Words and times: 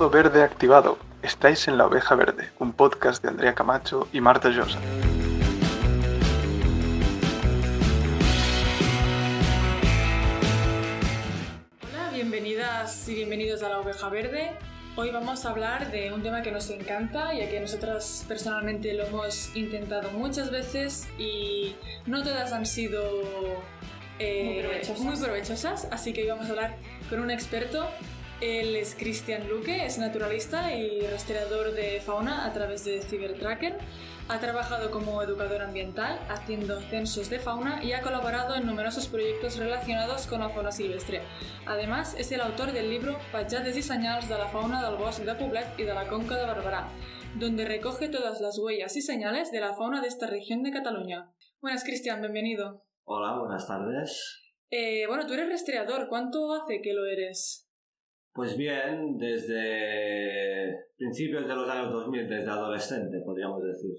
Modo 0.00 0.08
verde 0.08 0.42
activado. 0.42 0.96
Estáis 1.22 1.68
en 1.68 1.76
La 1.76 1.84
Oveja 1.84 2.14
Verde, 2.14 2.48
un 2.58 2.72
podcast 2.72 3.22
de 3.22 3.28
Andrea 3.28 3.54
Camacho 3.54 4.08
y 4.14 4.22
Marta 4.22 4.48
Llosa. 4.48 4.78
Hola, 11.82 12.10
bienvenidas 12.14 13.06
y 13.10 13.14
bienvenidos 13.16 13.62
a 13.62 13.68
La 13.68 13.80
Oveja 13.80 14.08
Verde. 14.08 14.52
Hoy 14.96 15.10
vamos 15.10 15.44
a 15.44 15.50
hablar 15.50 15.92
de 15.92 16.14
un 16.14 16.22
tema 16.22 16.40
que 16.40 16.50
nos 16.50 16.70
encanta, 16.70 17.34
ya 17.34 17.50
que 17.50 17.60
nosotras 17.60 18.24
personalmente 18.26 18.94
lo 18.94 19.04
hemos 19.04 19.54
intentado 19.54 20.10
muchas 20.12 20.50
veces 20.50 21.10
y 21.18 21.76
no 22.06 22.22
todas 22.22 22.54
han 22.54 22.64
sido 22.64 23.02
eh, 24.18 24.44
Muy 24.44 24.62
provechosas. 24.62 25.00
muy 25.00 25.16
provechosas, 25.18 25.88
así 25.90 26.14
que 26.14 26.22
hoy 26.22 26.28
vamos 26.28 26.46
a 26.46 26.52
hablar 26.52 26.76
con 27.10 27.20
un 27.20 27.30
experto. 27.30 27.86
Él 28.40 28.74
es 28.74 28.94
Cristian 28.94 29.46
Luque, 29.50 29.84
es 29.84 29.98
naturalista 29.98 30.74
y 30.74 31.06
rastreador 31.06 31.72
de 31.72 32.00
fauna 32.00 32.46
a 32.46 32.52
través 32.54 32.86
de 32.86 33.02
Cybertracker. 33.02 33.76
Ha 34.28 34.40
trabajado 34.40 34.90
como 34.90 35.22
educador 35.22 35.60
ambiental, 35.60 36.18
haciendo 36.30 36.80
censos 36.80 37.28
de 37.28 37.38
fauna 37.38 37.84
y 37.84 37.92
ha 37.92 38.00
colaborado 38.00 38.54
en 38.54 38.64
numerosos 38.64 39.08
proyectos 39.08 39.58
relacionados 39.58 40.26
con 40.26 40.40
la 40.40 40.48
fauna 40.48 40.72
silvestre. 40.72 41.20
Además, 41.66 42.14
és 42.14 42.32
el 42.32 42.40
autor 42.40 42.72
del 42.72 42.88
libro 42.88 43.18
Petjades 43.30 43.76
y 43.76 43.82
señals 43.82 44.26
de 44.30 44.38
la 44.38 44.48
fauna 44.48 44.82
del 44.88 44.96
bosc 44.96 45.20
de 45.20 45.34
Poblet 45.34 45.78
y 45.78 45.82
de 45.82 45.92
la 45.92 46.08
Conca 46.08 46.36
de 46.36 46.46
Barberà, 46.46 46.88
donde 47.34 47.66
recoge 47.66 48.08
todas 48.08 48.40
las 48.40 48.58
huellas 48.58 48.96
y 48.96 49.02
señales 49.02 49.50
de 49.50 49.60
la 49.60 49.74
fauna 49.74 50.00
de 50.00 50.08
esta 50.08 50.26
región 50.26 50.62
de 50.62 50.70
Cataluña. 50.70 51.30
Buenas, 51.60 51.84
Cristian, 51.84 52.22
bienvenido. 52.22 52.86
Hola, 53.04 53.38
buenas 53.38 53.66
tardes. 53.66 54.40
Eh, 54.70 55.06
bueno, 55.08 55.26
tú 55.26 55.34
eres 55.34 55.50
rastreador, 55.50 56.08
¿cuánto 56.08 56.54
hace 56.54 56.80
que 56.80 56.94
lo 56.94 57.04
eres? 57.04 57.69
Pues 58.32 58.56
bien, 58.56 59.16
desde 59.18 60.86
principios 60.96 61.46
de 61.48 61.54
los 61.54 61.68
años 61.68 61.92
2000, 61.92 62.28
desde 62.28 62.50
adolescente, 62.50 63.20
podríamos 63.24 63.62
decir. 63.62 63.90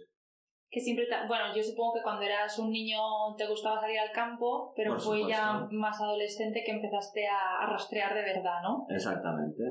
Que 0.69 0.79
siempre, 0.79 1.05
te- 1.05 1.27
bueno, 1.27 1.53
yo 1.53 1.61
supongo 1.61 1.95
que 1.95 2.01
cuando 2.01 2.21
eras 2.23 2.57
un 2.57 2.71
niño 2.71 2.97
te 3.37 3.45
gustaba 3.45 3.81
salir 3.81 3.99
al 3.99 4.11
campo, 4.13 4.71
pero 4.75 4.93
Por 4.93 5.01
fue 5.01 5.27
ya 5.27 5.67
más 5.71 5.99
adolescente 5.99 6.63
que 6.65 6.71
empezaste 6.71 7.27
a, 7.27 7.63
a 7.65 7.69
rastrear 7.69 8.13
de 8.15 8.21
verdad, 8.21 8.61
¿no? 8.63 8.85
Exactamente. 8.89 9.63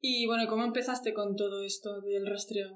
Y 0.00 0.26
bueno, 0.28 0.48
¿cómo 0.48 0.64
empezaste 0.64 1.12
con 1.12 1.34
todo 1.34 1.62
esto 1.64 2.00
del 2.02 2.24
rastreo? 2.26 2.68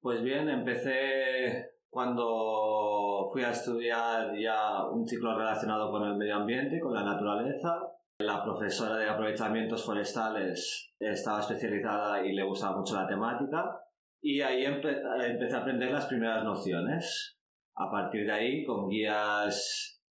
Pues 0.00 0.22
bien, 0.22 0.48
empecé 0.48 1.70
cuando 1.88 3.28
fui 3.32 3.42
a 3.42 3.50
estudiar 3.50 4.36
ya 4.38 4.84
un 4.88 5.04
ciclo 5.06 5.36
relacionado 5.36 5.90
con 5.90 6.04
el 6.04 6.16
medio 6.16 6.36
ambiente, 6.36 6.78
con 6.78 6.94
la 6.94 7.02
naturaleza. 7.02 7.76
La 8.20 8.42
profesora 8.42 8.96
de 8.96 9.08
aprovechamientos 9.08 9.86
forestales 9.86 10.92
estaba 10.98 11.38
especializada 11.38 12.26
y 12.26 12.32
le 12.32 12.42
gustaba 12.42 12.76
mucho 12.76 12.96
la 12.96 13.06
temática. 13.06 13.64
Y 14.20 14.40
ahí 14.40 14.64
empe- 14.64 15.00
empecé 15.24 15.54
a 15.54 15.60
aprender 15.60 15.92
las 15.92 16.06
primeras 16.06 16.42
nociones. 16.42 17.38
A 17.76 17.88
partir 17.88 18.26
de 18.26 18.32
ahí, 18.32 18.64
con 18.64 18.88
guías 18.88 20.02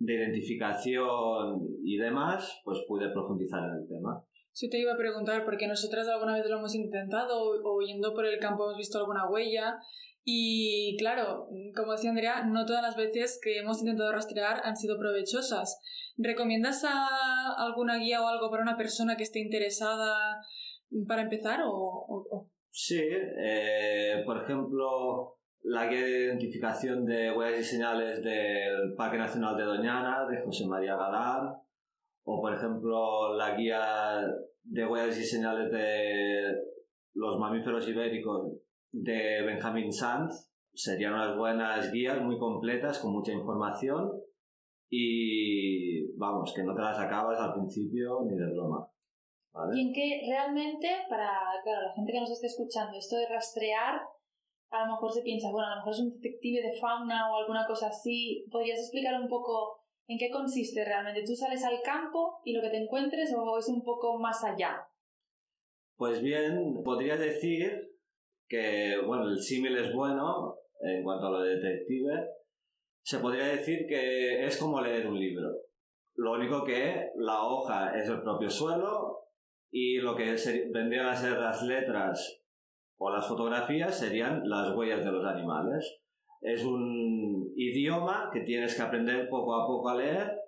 de 0.00 0.14
identificación 0.14 1.60
y 1.84 1.96
demás, 1.98 2.60
pues 2.64 2.80
pude 2.88 3.10
profundizar 3.10 3.62
en 3.62 3.76
el 3.76 3.86
tema. 3.86 4.20
Si 4.52 4.68
te 4.68 4.78
iba 4.78 4.92
a 4.92 4.96
preguntar, 4.98 5.44
porque 5.44 5.66
nosotras 5.66 6.06
alguna 6.08 6.34
vez 6.36 6.46
lo 6.48 6.58
hemos 6.58 6.74
intentado 6.74 7.40
o, 7.64 7.80
yendo 7.80 8.12
por 8.14 8.26
el 8.26 8.38
campo 8.38 8.64
hemos 8.64 8.76
visto 8.76 8.98
alguna 8.98 9.28
huella 9.28 9.76
y 10.24 10.96
claro, 10.98 11.48
como 11.74 11.92
decía 11.92 12.10
Andrea, 12.10 12.44
no 12.44 12.64
todas 12.64 12.82
las 12.82 12.94
veces 12.96 13.40
que 13.42 13.58
hemos 13.58 13.80
intentado 13.80 14.12
rastrear 14.12 14.60
han 14.64 14.76
sido 14.76 14.98
provechosas. 14.98 15.80
¿Recomiendas 16.16 16.84
a 16.84 17.54
alguna 17.56 17.96
guía 17.96 18.22
o 18.22 18.28
algo 18.28 18.50
para 18.50 18.62
una 18.62 18.76
persona 18.76 19.16
que 19.16 19.24
esté 19.24 19.40
interesada 19.40 20.36
para 21.08 21.22
empezar 21.22 21.60
o, 21.64 21.70
o- 22.08 22.46
Sí, 22.74 23.00
eh, 23.00 24.22
por 24.24 24.42
ejemplo, 24.42 25.36
la 25.62 25.86
guía 25.88 26.02
de 26.04 26.24
identificación 26.26 27.04
de 27.04 27.30
huellas 27.32 27.60
y 27.60 27.64
señales 27.64 28.22
del 28.22 28.94
Parque 28.96 29.18
Nacional 29.18 29.56
de 29.56 29.64
Doñana, 29.64 30.26
de 30.30 30.42
José 30.42 30.66
María 30.66 30.96
Galán, 30.96 31.54
o 32.24 32.40
por 32.40 32.54
ejemplo, 32.54 33.34
la 33.34 33.56
guía 33.56 34.26
de 34.62 34.86
huellas 34.86 35.18
y 35.18 35.24
señales 35.24 35.70
de 35.70 36.54
los 37.14 37.38
mamíferos 37.38 37.88
ibéricos 37.88 38.52
de 38.92 39.42
Benjamin 39.42 39.92
Sanz, 39.92 40.50
serían 40.74 41.14
unas 41.14 41.36
buenas 41.36 41.92
guías 41.92 42.20
muy 42.22 42.38
completas, 42.38 42.98
con 43.00 43.12
mucha 43.12 43.32
información, 43.32 44.10
y 44.90 46.12
vamos, 46.16 46.52
que 46.54 46.62
no 46.62 46.74
te 46.74 46.82
las 46.82 46.98
acabas 46.98 47.38
al 47.40 47.54
principio 47.54 48.20
ni 48.24 48.36
de 48.36 48.52
broma. 48.52 48.86
¿vale? 49.52 49.78
Y 49.78 49.88
en 49.88 49.92
que 49.92 50.20
realmente, 50.28 50.88
para 51.08 51.30
claro, 51.62 51.88
la 51.88 51.94
gente 51.94 52.12
que 52.12 52.20
nos 52.20 52.30
esté 52.30 52.46
escuchando, 52.46 52.96
esto 52.96 53.16
de 53.16 53.28
rastrear, 53.28 54.00
a 54.70 54.86
lo 54.86 54.92
mejor 54.92 55.12
se 55.12 55.22
piensa, 55.22 55.50
bueno, 55.50 55.68
a 55.68 55.70
lo 55.70 55.76
mejor 55.76 55.92
es 55.92 56.00
un 56.00 56.12
detective 56.12 56.62
de 56.62 56.78
fauna 56.80 57.30
o 57.30 57.36
alguna 57.40 57.66
cosa 57.66 57.88
así. 57.88 58.46
¿Podrías 58.50 58.78
explicar 58.78 59.20
un 59.20 59.28
poco 59.28 59.81
en 60.06 60.18
qué 60.18 60.30
consiste 60.30 60.84
realmente? 60.84 61.24
¿Tú 61.24 61.34
sales 61.34 61.64
al 61.64 61.80
campo 61.82 62.40
y 62.44 62.52
lo 62.52 62.60
que 62.60 62.70
te 62.70 62.82
encuentres 62.82 63.34
o 63.36 63.58
es 63.58 63.68
un 63.68 63.82
poco 63.82 64.18
más 64.18 64.42
allá? 64.44 64.86
Pues 65.96 66.22
bien, 66.22 66.82
podría 66.84 67.16
decir 67.16 67.92
que, 68.48 68.96
bueno, 69.06 69.28
el 69.28 69.40
símil 69.40 69.76
es 69.76 69.94
bueno 69.94 70.56
en 70.80 71.02
cuanto 71.02 71.26
a 71.26 71.30
lo 71.30 71.40
de 71.42 71.56
detective. 71.56 72.28
Se 73.04 73.18
podría 73.18 73.46
decir 73.46 73.86
que 73.86 74.44
es 74.44 74.56
como 74.58 74.80
leer 74.80 75.06
un 75.06 75.18
libro. 75.18 75.48
Lo 76.14 76.32
único 76.32 76.64
que 76.64 77.10
la 77.16 77.42
hoja 77.42 77.98
es 77.98 78.08
el 78.08 78.22
propio 78.22 78.50
suelo 78.50 79.28
y 79.70 79.98
lo 79.98 80.14
que 80.14 80.36
vendrían 80.72 81.06
a 81.06 81.16
ser 81.16 81.38
las 81.38 81.62
letras 81.62 82.42
o 82.98 83.10
las 83.10 83.26
fotografías 83.26 83.98
serían 83.98 84.48
las 84.48 84.76
huellas 84.76 85.04
de 85.04 85.10
los 85.12 85.24
animales. 85.24 86.00
Es 86.40 86.64
un 86.64 87.21
idioma 87.56 88.30
que 88.32 88.40
tienes 88.40 88.74
que 88.74 88.82
aprender 88.82 89.28
poco 89.28 89.54
a 89.54 89.66
poco 89.66 89.88
a 89.88 89.96
leer 89.96 90.38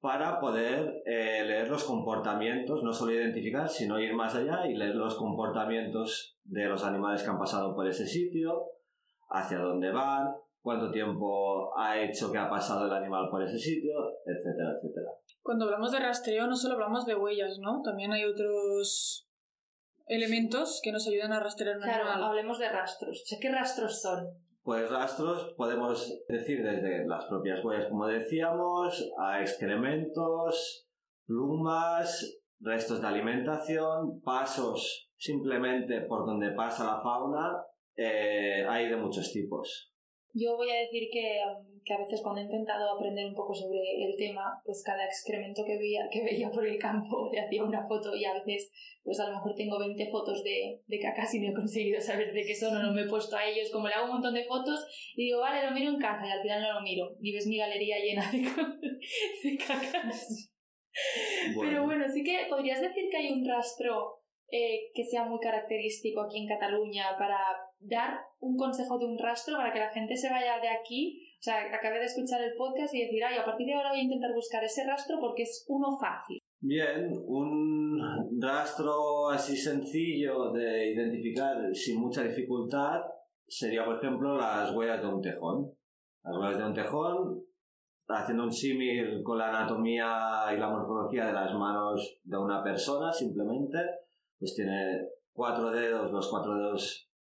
para 0.00 0.40
poder 0.40 1.02
eh, 1.06 1.44
leer 1.46 1.68
los 1.68 1.84
comportamientos, 1.84 2.82
no 2.82 2.92
solo 2.92 3.12
identificar, 3.12 3.68
sino 3.68 4.00
ir 4.00 4.14
más 4.14 4.34
allá 4.34 4.66
y 4.66 4.74
leer 4.74 4.96
los 4.96 5.14
comportamientos 5.14 6.36
de 6.44 6.64
los 6.64 6.82
animales 6.84 7.22
que 7.22 7.30
han 7.30 7.38
pasado 7.38 7.72
por 7.74 7.86
ese 7.86 8.06
sitio, 8.06 8.64
hacia 9.30 9.58
dónde 9.58 9.92
van, 9.92 10.28
cuánto 10.60 10.90
tiempo 10.90 11.76
ha 11.78 12.00
hecho 12.00 12.32
que 12.32 12.38
ha 12.38 12.50
pasado 12.50 12.86
el 12.86 12.92
animal 12.92 13.28
por 13.30 13.42
ese 13.44 13.58
sitio, 13.58 13.92
etcétera, 14.26 14.72
etcétera. 14.76 15.10
Cuando 15.40 15.66
hablamos 15.66 15.92
de 15.92 16.00
rastreo 16.00 16.46
no 16.48 16.56
solo 16.56 16.74
hablamos 16.74 17.06
de 17.06 17.14
huellas, 17.14 17.58
¿no? 17.60 17.80
También 17.82 18.12
hay 18.12 18.24
otros 18.24 19.28
elementos 20.06 20.80
que 20.82 20.90
nos 20.92 21.06
ayudan 21.06 21.32
a 21.32 21.40
rastrear 21.40 21.76
un 21.76 21.82
Claro, 21.82 22.08
animal. 22.10 22.24
hablemos 22.30 22.58
de 22.58 22.68
rastros. 22.68 23.22
O 23.22 23.26
sea, 23.26 23.38
¿qué 23.40 23.50
rastros 23.52 24.00
son? 24.02 24.26
Pues 24.64 24.88
rastros 24.90 25.54
podemos 25.56 26.22
decir 26.28 26.62
desde 26.62 27.04
las 27.06 27.26
propias 27.26 27.64
huellas, 27.64 27.88
como 27.88 28.06
decíamos, 28.06 29.12
a 29.18 29.40
excrementos, 29.40 30.86
plumas, 31.26 32.40
restos 32.60 33.00
de 33.00 33.08
alimentación, 33.08 34.20
pasos 34.22 35.10
simplemente 35.16 36.02
por 36.02 36.26
donde 36.26 36.52
pasa 36.52 36.84
la 36.84 37.00
fauna, 37.00 37.62
eh, 37.96 38.64
hay 38.68 38.88
de 38.88 38.96
muchos 38.96 39.32
tipos. 39.32 39.91
Yo 40.34 40.56
voy 40.56 40.70
a 40.70 40.80
decir 40.80 41.08
que, 41.12 41.40
um, 41.44 41.80
que 41.84 41.92
a 41.92 41.98
veces 41.98 42.22
cuando 42.22 42.40
he 42.40 42.44
intentado 42.44 42.94
aprender 42.94 43.26
un 43.26 43.34
poco 43.34 43.54
sobre 43.54 43.80
el 44.04 44.16
tema, 44.16 44.62
pues 44.64 44.82
cada 44.84 45.04
excremento 45.04 45.62
que 45.64 45.76
veía, 45.76 46.08
que 46.10 46.24
veía 46.24 46.50
por 46.50 46.66
el 46.66 46.78
campo 46.78 47.28
le 47.30 47.40
hacía 47.40 47.64
una 47.64 47.86
foto 47.86 48.16
y 48.16 48.24
a 48.24 48.32
veces 48.34 48.70
pues 49.02 49.20
a 49.20 49.28
lo 49.28 49.34
mejor 49.34 49.54
tengo 49.54 49.78
20 49.78 50.10
fotos 50.10 50.42
de, 50.42 50.80
de 50.86 50.98
cacas 51.00 51.34
y 51.34 51.40
no 51.40 51.50
he 51.50 51.54
conseguido 51.54 52.00
saber 52.00 52.32
de 52.32 52.42
qué 52.42 52.54
son 52.54 52.76
o 52.76 52.82
no 52.82 52.92
me 52.92 53.02
he 53.02 53.08
puesto 53.08 53.36
a 53.36 53.44
ellos. 53.44 53.70
Como 53.70 53.88
le 53.88 53.94
hago 53.94 54.06
un 54.06 54.12
montón 54.12 54.34
de 54.34 54.44
fotos 54.44 54.86
y 55.16 55.26
digo, 55.26 55.40
vale, 55.40 55.66
lo 55.66 55.72
miro 55.72 55.90
en 55.90 55.98
casa 55.98 56.26
y 56.26 56.30
al 56.30 56.40
final 56.40 56.62
no 56.62 56.74
lo 56.74 56.82
miro. 56.82 57.14
Y 57.20 57.32
ves 57.32 57.46
mi 57.46 57.58
galería 57.58 57.98
llena 57.98 58.30
de, 58.32 58.38
de 58.38 59.58
cacas. 59.58 60.50
Pero 61.60 61.84
bueno, 61.84 62.04
sí 62.08 62.22
que 62.22 62.46
podrías 62.48 62.80
decir 62.80 63.04
que 63.10 63.16
hay 63.16 63.32
un 63.32 63.46
rastro 63.46 64.22
eh, 64.50 64.90
que 64.94 65.04
sea 65.04 65.24
muy 65.24 65.40
característico 65.40 66.20
aquí 66.20 66.38
en 66.38 66.46
Cataluña 66.46 67.16
para 67.18 67.38
dar 67.82 68.18
un 68.40 68.56
consejo 68.56 68.98
de 68.98 69.06
un 69.06 69.18
rastro 69.18 69.56
para 69.56 69.72
que 69.72 69.78
la 69.78 69.90
gente 69.90 70.16
se 70.16 70.30
vaya 70.30 70.60
de 70.60 70.68
aquí, 70.68 71.22
o 71.38 71.42
sea, 71.42 71.60
acabe 71.72 71.98
de 71.98 72.06
escuchar 72.06 72.40
el 72.42 72.54
podcast 72.56 72.94
y 72.94 73.02
decir, 73.02 73.22
ay, 73.24 73.36
a 73.36 73.44
partir 73.44 73.66
de 73.66 73.74
ahora 73.74 73.90
voy 73.90 74.00
a 74.00 74.04
intentar 74.04 74.32
buscar 74.34 74.62
ese 74.62 74.86
rastro 74.86 75.18
porque 75.20 75.42
es 75.42 75.64
uno 75.68 75.96
fácil. 75.98 76.38
Bien, 76.60 77.12
un 77.26 78.00
rastro 78.40 79.30
así 79.30 79.56
sencillo 79.56 80.52
de 80.52 80.92
identificar 80.92 81.56
sin 81.74 82.00
mucha 82.00 82.22
dificultad 82.22 83.00
sería, 83.48 83.84
por 83.84 83.96
ejemplo, 83.96 84.36
las 84.36 84.72
huellas 84.72 85.02
de 85.02 85.08
un 85.08 85.20
tejón. 85.20 85.72
Las 86.22 86.36
huellas 86.36 86.58
de 86.58 86.64
un 86.64 86.74
tejón, 86.74 87.44
haciendo 88.06 88.44
un 88.44 88.52
símil 88.52 89.22
con 89.24 89.38
la 89.38 89.48
anatomía 89.48 90.46
y 90.54 90.58
la 90.58 90.70
morfología 90.70 91.26
de 91.26 91.32
las 91.32 91.52
manos 91.52 92.20
de 92.22 92.38
una 92.38 92.62
persona, 92.62 93.12
simplemente, 93.12 93.78
pues 94.38 94.54
tiene 94.54 95.08
cuatro 95.32 95.70
dedos, 95.70 96.12
los 96.12 96.30
cuatro 96.30 96.54
dedos 96.54 97.11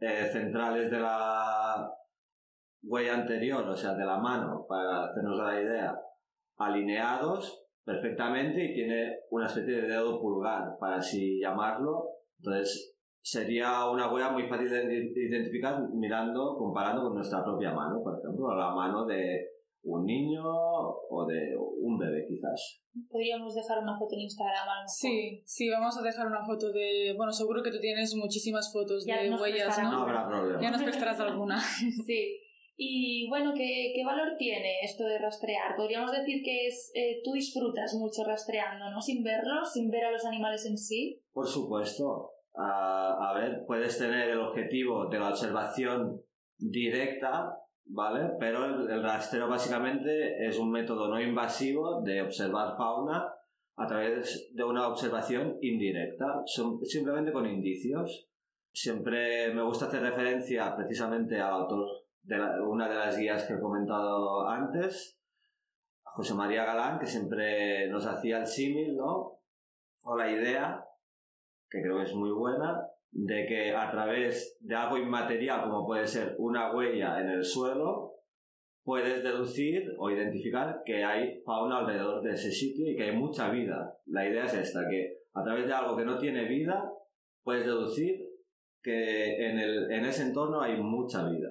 eh, 0.00 0.28
centrales 0.32 0.90
de 0.90 0.98
la 1.00 1.92
huella 2.82 3.14
anterior, 3.14 3.68
o 3.68 3.76
sea, 3.76 3.94
de 3.94 4.04
la 4.04 4.18
mano, 4.18 4.64
para 4.68 5.04
hacernos 5.04 5.38
la 5.38 5.60
idea, 5.60 6.00
alineados 6.58 7.64
perfectamente 7.84 8.64
y 8.64 8.74
tiene 8.74 9.20
una 9.30 9.46
especie 9.46 9.80
de 9.80 9.88
dedo 9.88 10.20
pulgar, 10.20 10.76
para 10.78 10.96
así 10.96 11.40
llamarlo. 11.40 12.04
Entonces, 12.38 12.96
sería 13.20 13.88
una 13.90 14.12
huella 14.12 14.30
muy 14.30 14.46
fácil 14.46 14.70
de 14.70 15.12
identificar 15.14 15.82
mirando, 15.94 16.56
comparando 16.56 17.02
con 17.02 17.14
nuestra 17.14 17.42
propia 17.42 17.72
mano, 17.72 18.02
por 18.02 18.18
ejemplo, 18.18 18.54
la 18.54 18.74
mano 18.74 19.04
de 19.04 19.57
un 19.88 20.04
niño 20.04 20.42
o 20.44 21.26
de 21.26 21.56
un 21.56 21.98
bebé 21.98 22.26
quizás. 22.28 22.82
Podríamos 23.08 23.54
dejar 23.54 23.78
una 23.78 23.96
foto 23.96 24.14
en 24.14 24.22
Instagram. 24.22 24.68
A 24.68 24.86
Sí, 24.86 25.42
sí, 25.44 25.68
vamos 25.70 25.96
a 25.98 26.02
dejar 26.02 26.26
una 26.26 26.44
foto 26.44 26.70
de... 26.72 27.14
Bueno, 27.16 27.32
seguro 27.32 27.62
que 27.62 27.70
tú 27.70 27.80
tienes 27.80 28.14
muchísimas 28.14 28.70
fotos 28.72 29.04
de 29.04 29.30
huellas, 29.30 29.78
¿no? 29.82 29.90
No 29.90 30.02
habrá 30.02 30.26
problema. 30.26 30.60
Ya 30.60 30.70
nos 30.70 30.82
prestarás 30.82 31.20
alguna. 31.20 31.58
sí. 32.06 32.38
Y 32.76 33.28
bueno, 33.28 33.52
¿qué, 33.56 33.92
¿qué, 33.94 34.04
valor 34.04 34.36
tiene 34.38 34.80
esto 34.82 35.04
de 35.04 35.18
rastrear? 35.18 35.74
Podríamos 35.76 36.12
decir 36.12 36.42
que 36.44 36.68
es 36.68 36.92
eh, 36.94 37.20
tú 37.24 37.32
disfrutas 37.32 37.94
mucho 37.94 38.22
rastreando, 38.24 38.90
¿no? 38.90 39.00
Sin 39.00 39.24
verlos, 39.24 39.72
sin 39.72 39.90
ver 39.90 40.04
a 40.04 40.12
los 40.12 40.24
animales 40.24 40.64
en 40.66 40.78
sí. 40.78 41.20
Por 41.32 41.46
supuesto. 41.46 42.30
a 42.54 43.32
ver, 43.34 43.64
puedes 43.66 43.98
tener 43.98 44.30
el 44.30 44.40
objetivo 44.40 45.08
de 45.08 45.18
la 45.18 45.30
observación 45.30 46.22
directa, 46.58 47.56
¿vale? 47.88 48.36
Pero 48.38 48.64
el, 48.64 48.90
el, 48.90 49.02
rastreo 49.02 49.48
básicamente 49.48 50.46
es 50.46 50.58
un 50.58 50.70
método 50.70 51.08
no 51.08 51.20
invasivo 51.20 52.02
de 52.02 52.22
observar 52.22 52.76
fauna 52.76 53.32
a 53.76 53.86
través 53.86 54.50
de 54.52 54.64
una 54.64 54.88
observación 54.88 55.56
indirecta, 55.60 56.42
simplemente 56.82 57.32
con 57.32 57.46
indicios. 57.46 58.28
Siempre 58.72 59.52
me 59.54 59.62
gusta 59.62 59.86
hacer 59.86 60.02
referencia 60.02 60.74
precisamente 60.76 61.40
al 61.40 61.52
autor 61.52 61.86
de 62.22 62.36
una 62.60 62.88
de 62.88 62.94
las 62.94 63.16
guías 63.16 63.44
que 63.44 63.54
he 63.54 63.60
comentado 63.60 64.46
antes, 64.46 65.18
José 66.02 66.34
María 66.34 66.64
Galán, 66.64 66.98
que 66.98 67.06
siempre 67.06 67.88
nos 67.88 68.04
hacía 68.06 68.38
el 68.38 68.46
símil, 68.46 68.96
¿no? 68.96 69.38
O 70.04 70.16
la 70.16 70.30
idea, 70.30 70.84
que 71.70 71.80
creo 71.80 71.98
que 71.98 72.04
es 72.04 72.14
muy 72.14 72.30
buena, 72.30 72.84
de 73.10 73.46
que 73.46 73.74
a 73.74 73.90
través 73.90 74.58
de 74.60 74.74
algo 74.74 74.98
inmaterial, 74.98 75.62
como 75.62 75.86
puede 75.86 76.06
ser 76.06 76.34
una 76.38 76.74
huella 76.74 77.20
en 77.20 77.30
el 77.30 77.44
suelo, 77.44 78.14
puedes 78.84 79.22
deducir 79.22 79.94
o 79.98 80.10
identificar 80.10 80.82
que 80.84 81.04
hay 81.04 81.40
fauna 81.44 81.78
alrededor 81.78 82.22
de 82.22 82.32
ese 82.32 82.50
sitio 82.50 82.90
y 82.90 82.96
que 82.96 83.04
hay 83.04 83.16
mucha 83.16 83.50
vida. 83.50 83.94
La 84.06 84.26
idea 84.26 84.44
es 84.44 84.54
esta, 84.54 84.88
que 84.88 85.18
a 85.34 85.44
través 85.44 85.66
de 85.66 85.72
algo 85.72 85.96
que 85.96 86.04
no 86.04 86.18
tiene 86.18 86.48
vida, 86.48 86.90
puedes 87.42 87.66
deducir 87.66 88.28
que 88.82 89.46
en, 89.46 89.58
el, 89.58 89.90
en 89.90 90.04
ese 90.04 90.22
entorno 90.22 90.60
hay 90.60 90.76
mucha 90.80 91.28
vida. 91.28 91.50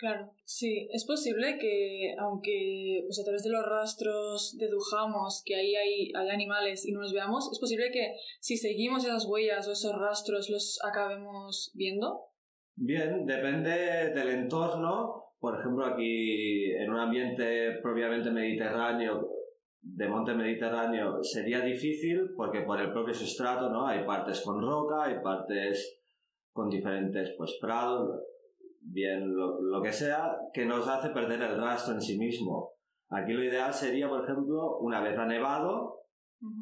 Claro, 0.00 0.32
sí, 0.44 0.88
es 0.94 1.04
posible 1.04 1.58
que 1.58 2.14
aunque 2.18 3.02
pues, 3.04 3.20
a 3.20 3.22
través 3.22 3.42
de 3.42 3.50
los 3.50 3.62
rastros 3.66 4.56
dedujamos 4.58 5.42
que 5.44 5.54
ahí 5.54 5.76
hay, 5.76 6.10
hay, 6.16 6.30
animales 6.30 6.88
y 6.88 6.92
no 6.92 7.02
los 7.02 7.12
veamos, 7.12 7.50
es 7.52 7.58
posible 7.60 7.90
que 7.92 8.14
si 8.40 8.56
seguimos 8.56 9.04
esas 9.04 9.26
huellas 9.26 9.68
o 9.68 9.72
esos 9.72 9.92
rastros 9.94 10.48
los 10.48 10.78
acabemos 10.82 11.70
viendo. 11.74 12.18
Bien, 12.76 13.26
depende 13.26 14.14
del 14.14 14.28
entorno. 14.30 15.34
Por 15.38 15.60
ejemplo, 15.60 15.84
aquí 15.84 16.72
en 16.72 16.88
un 16.88 16.98
ambiente 16.98 17.72
propiamente 17.82 18.30
mediterráneo, 18.30 19.28
de 19.82 20.08
monte 20.08 20.32
mediterráneo, 20.32 21.22
sería 21.22 21.60
difícil 21.60 22.30
porque 22.34 22.62
por 22.62 22.80
el 22.80 22.90
propio 22.90 23.12
sustrato, 23.12 23.68
¿no? 23.68 23.86
Hay 23.86 24.06
partes 24.06 24.40
con 24.40 24.62
roca, 24.62 25.04
hay 25.04 25.22
partes 25.22 26.00
con 26.54 26.70
diferentes 26.70 27.34
pues 27.36 27.58
prados, 27.60 28.18
bien 28.80 29.34
lo, 29.34 29.82
que 29.82 29.92
sea, 29.92 30.36
que 30.52 30.64
nos 30.64 30.88
hace 30.88 31.10
perder 31.10 31.42
el 31.42 31.56
rastro 31.56 31.94
en 31.94 32.00
sí 32.00 32.18
mismo. 32.18 32.74
Aquí 33.10 33.32
lo 33.32 33.44
ideal 33.44 33.72
sería, 33.72 34.08
por 34.08 34.24
ejemplo, 34.24 34.78
una 34.78 35.00
vez 35.00 35.18
ha 35.18 35.26
nevado, 35.26 36.00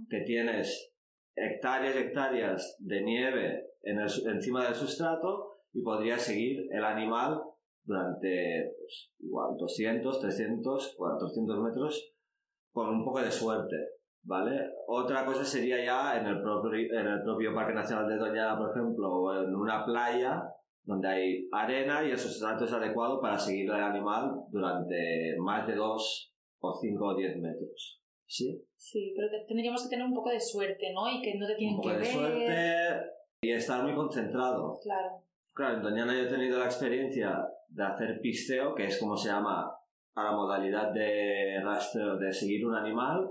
que 0.09 0.21
tienes 0.23 0.93
hectáreas 1.37 1.95
y 1.95 1.99
hectáreas 1.99 2.77
de 2.81 3.03
nieve 3.03 3.69
en 3.83 4.01
encima 4.01 4.65
del 4.65 4.75
sustrato 4.75 5.61
y 5.73 5.83
podrías 5.83 6.23
seguir 6.23 6.67
el 6.73 6.85
animal 6.85 7.41
durante 7.85 8.75
pues, 8.79 9.13
igual 9.21 9.57
200, 9.57 10.21
300, 10.21 10.95
400 10.97 11.61
metros 11.61 12.13
con 12.73 12.91
un 12.91 13.05
poco 13.05 13.21
de 13.21 13.31
suerte, 13.31 13.77
¿vale? 14.23 14.71
Otra 14.87 15.25
cosa 15.25 15.45
sería 15.45 15.83
ya 15.85 16.21
en 16.21 16.27
el 16.27 16.43
propio, 16.43 16.71
en 16.71 17.07
el 17.07 17.23
propio 17.23 17.55
Parque 17.55 17.75
Nacional 17.75 18.09
de 18.09 18.17
Doñana, 18.17 18.59
por 18.59 18.71
ejemplo, 18.71 19.11
o 19.11 19.35
en 19.35 19.55
una 19.55 19.85
playa, 19.85 20.43
donde 20.89 21.07
hay 21.07 21.49
arena 21.53 22.03
y 22.03 22.11
el 22.13 22.19
sustrato 22.19 22.65
es 22.65 22.73
adecuado 22.73 23.21
para 23.21 23.39
seguir 23.39 23.71
al 23.71 23.83
animal 23.83 24.33
durante 24.49 25.37
más 25.39 25.67
de 25.67 25.75
2 25.75 26.35
o 26.61 26.75
5 26.75 27.05
o 27.05 27.15
10 27.15 27.37
metros. 27.41 28.01
¿Sí? 28.27 28.59
Sí, 28.75 29.13
pero 29.15 29.29
tendríamos 29.47 29.83
que 29.83 29.91
tener 29.91 30.07
un 30.07 30.15
poco 30.15 30.31
de 30.31 30.41
suerte, 30.41 30.91
¿no? 30.95 31.07
Y 31.11 31.21
que 31.21 31.39
no 31.39 31.47
te 31.47 31.57
tienen 31.57 31.75
un 31.75 31.83
poco 31.83 31.93
que 31.93 31.99
de 31.99 32.05
suerte 32.07 32.47
y 33.43 33.53
estar 33.53 33.85
muy 33.85 33.95
concentrado. 33.95 34.79
Claro. 34.83 35.23
Claro, 35.53 35.77
en 35.77 35.83
Doñana 35.83 36.15
yo 36.15 36.21
he 36.21 36.31
tenido 36.31 36.59
la 36.59 36.65
experiencia 36.65 37.47
de 37.69 37.85
hacer 37.85 38.21
pisteo, 38.23 38.75
que 38.75 38.87
es 38.87 38.99
como 38.99 39.15
se 39.15 39.29
llama 39.29 39.71
a 40.15 40.25
la 40.25 40.33
modalidad 40.33 40.91
de 40.93 41.61
rastreo 41.63 42.17
de 42.17 42.33
seguir 42.33 42.67
un 42.67 42.75
animal, 42.75 43.29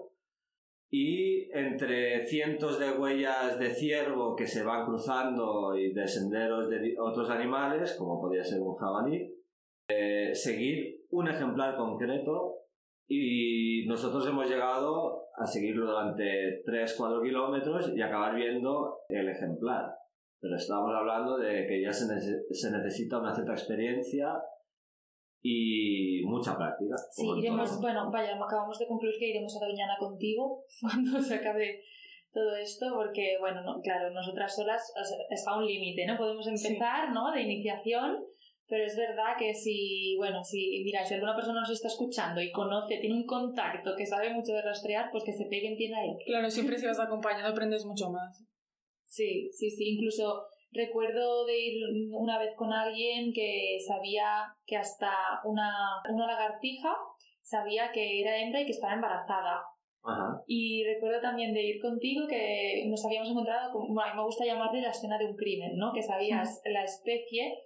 y 0.90 1.50
entre 1.52 2.26
cientos 2.26 2.80
de 2.80 2.92
huellas 2.92 3.60
de 3.60 3.70
ciervo 3.72 4.36
que 4.36 4.48
se 4.48 4.64
van 4.64 4.86
cruzando 4.86 5.78
y 5.78 5.94
de 5.94 6.08
senderos 6.08 6.70
de 6.70 6.96
otros 7.00 7.30
animales, 7.30 7.96
como 7.98 8.22
podría 8.22 8.44
ser 8.44 8.62
un 8.62 8.76
jabalí, 8.76 9.34
eh, 9.90 10.34
seguir 10.34 11.02
un 11.10 11.28
ejemplar 11.28 11.76
concreto 11.76 12.56
y 13.08 13.86
nosotros 13.88 14.28
hemos 14.28 14.50
llegado 14.50 15.28
a 15.38 15.46
seguirlo 15.46 15.88
durante 15.88 16.64
3-4 16.66 17.24
kilómetros 17.24 17.94
y 17.96 18.02
acabar 18.02 18.36
viendo 18.36 19.00
el 19.10 19.30
ejemplar. 19.30 19.94
Pero 20.40 20.56
estamos 20.56 20.92
hablando 20.94 21.38
de 21.38 21.66
que 21.68 21.82
ya 21.82 21.92
se, 21.92 22.06
se 22.52 22.72
necesita 22.72 23.20
una 23.20 23.34
cierta 23.34 23.54
experiencia 23.54 24.34
y 25.42 26.22
mucha 26.26 26.58
práctica. 26.58 26.96
Sí, 27.12 27.26
iremos, 27.38 27.80
bueno, 27.80 28.10
vaya, 28.12 28.36
acabamos 28.36 28.78
de 28.80 28.88
concluir 28.88 29.16
que 29.20 29.30
iremos 29.30 29.56
a 29.56 29.66
Doñana 29.66 29.96
contigo 29.98 30.64
cuando 30.82 31.22
se 31.22 31.36
acabe 31.36 31.82
todo 32.32 32.56
esto, 32.56 32.86
porque, 32.94 33.38
bueno, 33.40 33.62
no, 33.64 33.80
claro, 33.82 34.12
nosotras 34.12 34.56
solas 34.56 34.82
está 35.30 35.58
un 35.58 35.66
límite, 35.66 36.06
¿no? 36.06 36.18
Podemos 36.18 36.48
empezar, 36.48 37.12
¿no? 37.12 37.32
De 37.32 37.42
iniciación, 37.42 38.18
pero 38.68 38.84
es 38.86 38.96
verdad 38.98 39.36
que 39.40 39.54
si, 39.54 40.16
bueno, 40.18 40.44
si, 40.44 40.84
mira, 40.84 41.04
si 41.06 41.14
alguna 41.14 41.36
persona 41.36 41.62
nos 41.62 41.72
está 41.72 41.88
escuchando 41.88 42.42
y 42.42 42.52
conoce, 42.52 42.98
tiene 42.98 43.16
un 43.16 43.26
contacto 43.26 43.96
que 43.96 44.06
sabe 44.06 44.34
mucho 44.34 44.52
de 44.54 44.62
rastrear, 44.62 45.10
pues 45.12 45.24
que 45.24 45.34
se 45.34 45.46
pegue 45.46 45.70
en 45.70 45.78
tienda 45.78 46.00
ahí. 46.00 46.16
Claro, 46.26 46.50
siempre 46.50 46.78
si 46.78 46.86
vas 46.86 47.00
acompañado 47.00 47.50
aprendes 47.50 47.86
mucho 47.86 48.10
más. 48.10 48.44
Sí, 49.06 49.50
sí, 49.54 49.72
sí, 49.72 49.96
incluso 49.96 50.44
Recuerdo 50.78 51.44
de 51.48 51.58
ir 51.58 51.82
una 52.12 52.38
vez 52.38 52.54
con 52.56 52.72
alguien 52.72 53.34
que 53.34 53.78
sabía 53.88 54.46
que 54.68 54.78
hasta 54.78 55.10
una, 55.44 55.74
una 56.08 56.28
lagartija 56.28 56.96
sabía 57.42 57.92
que 57.92 58.22
era 58.22 58.38
hembra 58.38 58.62
y 58.62 58.66
que 58.66 58.74
estaba 58.74 58.94
embarazada. 58.94 59.64
Y 60.46 60.84
recuerdo 60.86 61.20
también 61.20 61.52
de 61.54 61.64
ir 61.64 61.82
contigo 61.82 62.28
que 62.28 62.86
nos 62.88 63.04
habíamos 63.04 63.32
encontrado, 63.32 63.74
con, 63.74 63.88
bueno, 63.88 64.04
a 64.04 64.14
mí 64.14 64.18
me 64.18 64.24
gusta 64.24 64.46
llamarle 64.46 64.82
la 64.82 64.92
escena 64.92 65.18
de 65.18 65.26
un 65.26 65.36
crimen, 65.36 65.76
¿no? 65.76 65.92
Que 65.92 66.04
sabías 66.04 66.62
la 66.66 66.84
especie 66.84 67.58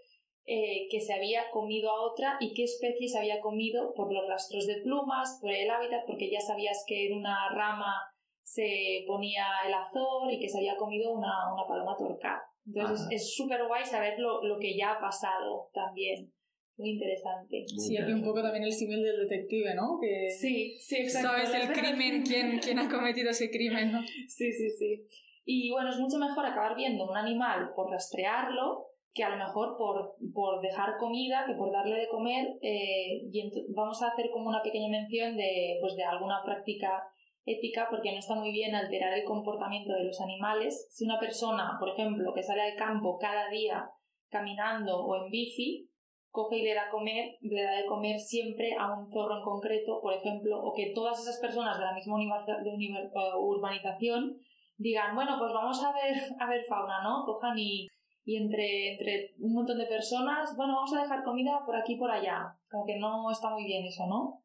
eh, 0.45 0.87
que 0.89 1.01
se 1.01 1.13
había 1.13 1.51
comido 1.51 1.91
a 1.91 2.01
otra 2.01 2.37
y 2.39 2.53
qué 2.53 2.63
especie 2.63 3.09
se 3.09 3.19
había 3.19 3.41
comido 3.41 3.93
por 3.93 4.11
los 4.11 4.27
rastros 4.27 4.65
de 4.67 4.81
plumas, 4.81 5.37
por 5.41 5.51
el 5.51 5.69
hábitat, 5.69 6.05
porque 6.07 6.31
ya 6.31 6.39
sabías 6.39 6.83
que 6.87 7.07
en 7.07 7.17
una 7.17 7.49
rama 7.53 7.93
se 8.41 9.03
ponía 9.05 9.45
el 9.67 9.73
azor 9.73 10.31
y 10.31 10.39
que 10.39 10.49
se 10.49 10.59
había 10.59 10.77
comido 10.77 11.13
una, 11.13 11.53
una 11.53 11.67
paloma 11.67 11.95
torcada. 11.97 12.41
Entonces 12.73 13.07
es 13.11 13.35
súper 13.35 13.65
guay 13.67 13.85
saber 13.85 14.19
lo, 14.19 14.43
lo, 14.43 14.57
que 14.59 14.75
ya 14.75 14.93
ha 14.93 14.99
pasado 14.99 15.69
también. 15.73 16.31
Muy 16.77 16.91
interesante. 16.91 17.63
sí, 17.67 17.97
aquí 17.97 18.11
un 18.11 18.23
poco 18.23 18.41
también 18.41 18.63
el 18.63 18.71
símil 18.71 19.03
del 19.03 19.27
detective, 19.27 19.75
¿no? 19.75 19.99
Que 20.01 20.29
sí, 20.29 20.77
sí, 20.79 20.97
exacto. 20.97 21.29
Sabes 21.29 21.53
el 21.53 21.71
crimen, 21.79 22.23
quién, 22.23 22.59
quién 22.59 22.79
ha 22.79 22.89
cometido 22.89 23.29
ese 23.29 23.51
crimen, 23.51 23.91
¿no? 23.91 24.01
Sí, 24.27 24.51
sí, 24.51 24.69
sí. 24.69 25.05
Y 25.45 25.69
bueno, 25.71 25.89
es 25.89 25.97
mucho 25.97 26.17
mejor 26.17 26.45
acabar 26.45 26.75
viendo 26.75 27.09
un 27.09 27.17
animal 27.17 27.71
por 27.75 27.91
rastrearlo 27.91 28.87
que 29.13 29.23
a 29.23 29.29
lo 29.29 29.37
mejor 29.37 29.77
por, 29.77 30.15
por 30.33 30.61
dejar 30.61 30.97
comida, 30.97 31.43
que 31.45 31.55
por 31.55 31.71
darle 31.71 31.99
de 31.99 32.07
comer. 32.07 32.47
Eh, 32.61 33.27
y 33.31 33.51
vamos 33.75 34.01
a 34.01 34.07
hacer 34.07 34.29
como 34.31 34.49
una 34.49 34.63
pequeña 34.63 34.89
mención 34.89 35.35
de, 35.35 35.77
pues, 35.81 35.95
de 35.95 36.03
alguna 36.03 36.41
práctica 36.45 37.03
ética 37.45 37.87
porque 37.89 38.11
no 38.11 38.19
está 38.19 38.35
muy 38.35 38.51
bien 38.51 38.75
alterar 38.75 39.13
el 39.13 39.25
comportamiento 39.25 39.93
de 39.93 40.05
los 40.05 40.21
animales. 40.21 40.87
Si 40.91 41.05
una 41.05 41.19
persona, 41.19 41.77
por 41.79 41.89
ejemplo, 41.89 42.33
que 42.33 42.43
sale 42.43 42.61
al 42.61 42.75
campo 42.75 43.17
cada 43.17 43.49
día 43.49 43.89
caminando 44.29 45.03
o 45.03 45.15
en 45.23 45.31
bici, 45.31 45.89
coge 46.29 46.57
y 46.59 46.63
le 46.63 46.73
da, 46.73 46.89
comer, 46.89 47.37
le 47.41 47.61
da 47.61 47.75
de 47.75 47.85
comer 47.85 48.17
siempre 48.17 48.73
a 48.79 48.93
un 48.93 49.11
zorro 49.11 49.37
en 49.37 49.43
concreto, 49.43 49.99
por 50.01 50.13
ejemplo, 50.13 50.63
o 50.63 50.73
que 50.73 50.93
todas 50.95 51.19
esas 51.19 51.39
personas 51.39 51.77
de 51.77 51.85
la 51.85 51.93
misma 51.93 52.17
eh, 52.19 53.35
urbanización 53.37 54.37
digan, 54.77 55.13
bueno, 55.13 55.35
pues 55.37 55.51
vamos 55.53 55.83
a 55.83 55.91
ver, 55.91 56.15
a 56.39 56.49
ver 56.49 56.63
fauna, 56.63 57.03
¿no? 57.03 57.25
Cojan 57.25 57.57
y, 57.57 57.87
y 58.23 58.37
entre, 58.37 58.93
entre 58.93 59.33
un 59.39 59.53
montón 59.53 59.77
de 59.77 59.85
personas, 59.85 60.55
bueno, 60.55 60.75
vamos 60.75 60.93
a 60.93 61.01
dejar 61.01 61.23
comida 61.23 61.59
por 61.65 61.75
aquí 61.75 61.93
y 61.93 61.97
por 61.97 62.09
allá. 62.09 62.55
Como 62.69 62.85
no 62.99 63.29
está 63.29 63.49
muy 63.49 63.65
bien 63.65 63.85
eso, 63.85 64.07
¿no? 64.07 64.41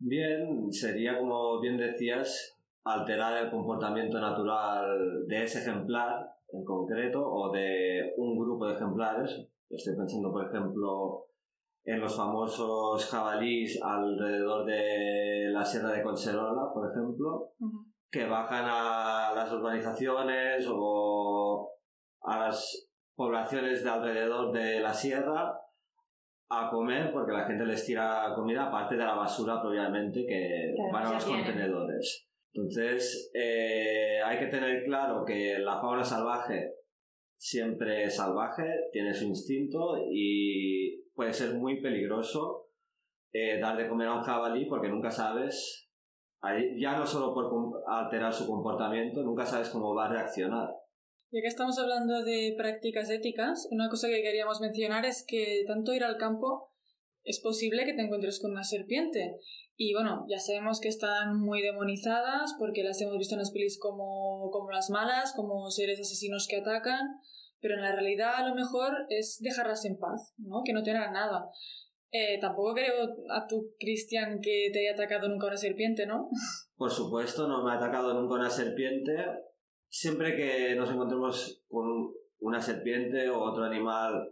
Bien, 0.00 0.72
sería 0.72 1.18
como 1.18 1.60
bien 1.60 1.76
decías, 1.76 2.56
alterar 2.84 3.44
el 3.44 3.50
comportamiento 3.50 4.20
natural 4.20 5.26
de 5.26 5.42
ese 5.42 5.60
ejemplar 5.60 6.30
en 6.52 6.64
concreto 6.64 7.20
o 7.20 7.50
de 7.50 8.14
un 8.16 8.38
grupo 8.38 8.66
de 8.66 8.74
ejemplares. 8.74 9.44
Estoy 9.68 9.96
pensando, 9.96 10.30
por 10.30 10.46
ejemplo, 10.48 11.26
en 11.84 12.00
los 12.00 12.16
famosos 12.16 13.06
jabalís 13.06 13.82
alrededor 13.82 14.64
de 14.66 15.50
la 15.50 15.64
Sierra 15.64 15.92
de 15.92 16.02
Conserola, 16.02 16.72
por 16.72 16.90
ejemplo, 16.90 17.50
que 18.10 18.26
bajan 18.26 18.66
a 18.66 19.32
las 19.34 19.52
urbanizaciones 19.52 20.66
o 20.70 21.70
a 22.22 22.38
las 22.38 22.88
poblaciones 23.16 23.82
de 23.82 23.90
alrededor 23.90 24.52
de 24.52 24.80
la 24.80 24.94
sierra 24.94 25.58
a 26.50 26.70
comer 26.70 27.12
porque 27.12 27.32
la 27.32 27.46
gente 27.46 27.64
les 27.64 27.84
tira 27.84 28.32
comida 28.34 28.68
aparte 28.68 28.96
de 28.96 29.04
la 29.04 29.14
basura 29.14 29.60
probablemente 29.60 30.24
que 30.26 30.74
van 30.92 31.06
a 31.06 31.12
los 31.14 31.24
contenedores. 31.24 32.26
Entonces 32.52 33.30
eh, 33.34 34.20
hay 34.24 34.38
que 34.38 34.46
tener 34.46 34.84
claro 34.84 35.24
que 35.24 35.58
la 35.58 35.78
fauna 35.80 36.02
salvaje 36.02 36.74
siempre 37.36 38.04
es 38.04 38.16
salvaje, 38.16 38.64
tiene 38.92 39.12
su 39.14 39.24
instinto 39.24 39.96
y 40.10 41.02
puede 41.14 41.32
ser 41.32 41.54
muy 41.54 41.80
peligroso 41.80 42.68
eh, 43.32 43.60
dar 43.60 43.76
de 43.76 43.88
comer 43.88 44.08
a 44.08 44.14
un 44.14 44.22
jabalí 44.22 44.66
porque 44.66 44.88
nunca 44.88 45.10
sabes, 45.10 45.88
ya 46.78 46.96
no 46.96 47.06
solo 47.06 47.34
por 47.34 47.82
alterar 47.86 48.32
su 48.32 48.46
comportamiento, 48.46 49.22
nunca 49.22 49.44
sabes 49.44 49.68
cómo 49.68 49.94
va 49.94 50.06
a 50.06 50.12
reaccionar. 50.12 50.68
Ya 51.30 51.42
que 51.42 51.48
estamos 51.48 51.78
hablando 51.78 52.24
de 52.24 52.54
prácticas 52.56 53.10
éticas, 53.10 53.68
una 53.70 53.90
cosa 53.90 54.08
que 54.08 54.22
queríamos 54.22 54.60
mencionar 54.60 55.04
es 55.04 55.24
que 55.26 55.62
tanto 55.66 55.92
ir 55.92 56.02
al 56.02 56.16
campo 56.16 56.72
es 57.22 57.40
posible 57.40 57.84
que 57.84 57.92
te 57.92 58.00
encuentres 58.00 58.40
con 58.40 58.52
una 58.52 58.64
serpiente. 58.64 59.36
Y 59.76 59.92
bueno, 59.92 60.24
ya 60.28 60.38
sabemos 60.38 60.80
que 60.80 60.88
están 60.88 61.38
muy 61.38 61.60
demonizadas 61.60 62.54
porque 62.58 62.82
las 62.82 63.00
hemos 63.02 63.18
visto 63.18 63.34
en 63.34 63.40
las 63.40 63.52
pelis 63.52 63.78
como, 63.78 64.48
como 64.50 64.70
las 64.70 64.88
malas, 64.88 65.34
como 65.36 65.70
seres 65.70 66.00
asesinos 66.00 66.46
que 66.48 66.56
atacan, 66.56 67.06
pero 67.60 67.74
en 67.74 67.82
la 67.82 67.92
realidad 67.92 68.36
a 68.36 68.48
lo 68.48 68.54
mejor 68.54 69.06
es 69.10 69.38
dejarlas 69.40 69.84
en 69.84 69.98
paz, 69.98 70.32
¿no? 70.38 70.62
Que 70.64 70.72
no 70.72 70.82
te 70.82 70.94
nada. 70.94 71.50
Eh, 72.10 72.38
tampoco 72.40 72.72
creo 72.72 73.04
a 73.30 73.46
tu 73.46 73.74
Cristian 73.78 74.40
que 74.40 74.70
te 74.72 74.80
haya 74.80 74.92
atacado 74.92 75.28
nunca 75.28 75.46
una 75.46 75.58
serpiente, 75.58 76.06
¿no? 76.06 76.30
Por 76.76 76.90
supuesto, 76.90 77.46
no 77.46 77.62
me 77.62 77.72
ha 77.72 77.74
atacado 77.74 78.14
nunca 78.14 78.36
una 78.36 78.48
serpiente, 78.48 79.14
siempre 79.88 80.36
que 80.36 80.74
nos 80.76 80.90
encontremos 80.90 81.62
con 81.68 82.12
una 82.40 82.60
serpiente 82.60 83.28
o 83.28 83.40
otro 83.40 83.64
animal 83.64 84.28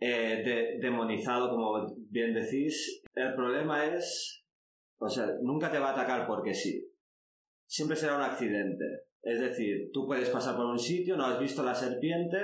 eh, 0.00 0.78
demonizado, 0.80 1.50
como 1.50 1.94
bien 2.10 2.34
decís, 2.34 3.02
el 3.14 3.34
problema 3.34 3.86
es, 3.86 4.44
o 4.98 5.08
sea, 5.08 5.26
nunca 5.42 5.70
te 5.70 5.78
va 5.78 5.90
a 5.90 5.92
atacar 5.92 6.26
porque 6.26 6.52
sí. 6.52 6.90
Siempre 7.66 7.96
será 7.96 8.16
un 8.16 8.22
accidente. 8.22 8.84
Es 9.22 9.40
decir, 9.40 9.90
tú 9.92 10.06
puedes 10.06 10.28
pasar 10.28 10.56
por 10.56 10.66
un 10.66 10.78
sitio, 10.78 11.16
no 11.16 11.24
has 11.24 11.40
visto 11.40 11.62
la 11.62 11.74
serpiente 11.74 12.38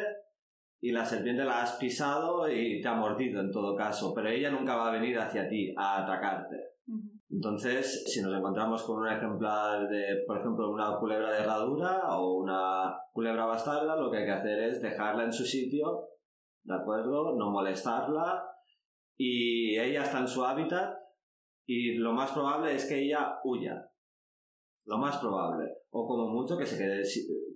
y 0.80 0.92
la 0.92 1.04
serpiente 1.04 1.44
la 1.44 1.62
has 1.62 1.74
pisado 1.76 2.50
y 2.50 2.80
te 2.80 2.88
ha 2.88 2.94
mordido 2.94 3.40
en 3.40 3.50
todo 3.50 3.76
caso, 3.76 4.14
pero 4.14 4.30
ella 4.30 4.50
nunca 4.50 4.76
va 4.76 4.88
a 4.88 4.98
venir 4.98 5.18
hacia 5.18 5.46
ti 5.46 5.74
a 5.76 6.04
atacarte. 6.04 6.56
Entonces, 7.32 8.04
si 8.12 8.22
nos 8.22 8.36
encontramos 8.36 8.82
con 8.82 9.00
un 9.00 9.08
ejemplar 9.08 9.88
de, 9.88 10.24
por 10.26 10.38
ejemplo, 10.38 10.70
una 10.70 10.98
culebra 10.98 11.30
de 11.30 11.38
herradura 11.38 12.16
o 12.16 12.34
una 12.34 12.92
culebra 13.12 13.46
bastarda, 13.46 13.94
lo 13.94 14.10
que 14.10 14.18
hay 14.18 14.24
que 14.24 14.32
hacer 14.32 14.58
es 14.64 14.82
dejarla 14.82 15.24
en 15.24 15.32
su 15.32 15.44
sitio, 15.44 16.08
¿de 16.64 16.74
acuerdo? 16.74 17.36
No 17.36 17.50
molestarla 17.50 18.44
y 19.16 19.78
ella 19.78 20.02
está 20.02 20.18
en 20.18 20.28
su 20.28 20.44
hábitat 20.44 20.98
y 21.66 21.94
lo 21.98 22.12
más 22.12 22.32
probable 22.32 22.74
es 22.74 22.88
que 22.88 22.98
ella 22.98 23.38
huya. 23.44 23.88
Lo 24.86 24.98
más 24.98 25.18
probable. 25.18 25.72
O 25.90 26.06
como 26.08 26.28
mucho 26.28 26.58
que 26.58 26.66
se 26.66 26.78
quede 26.78 27.02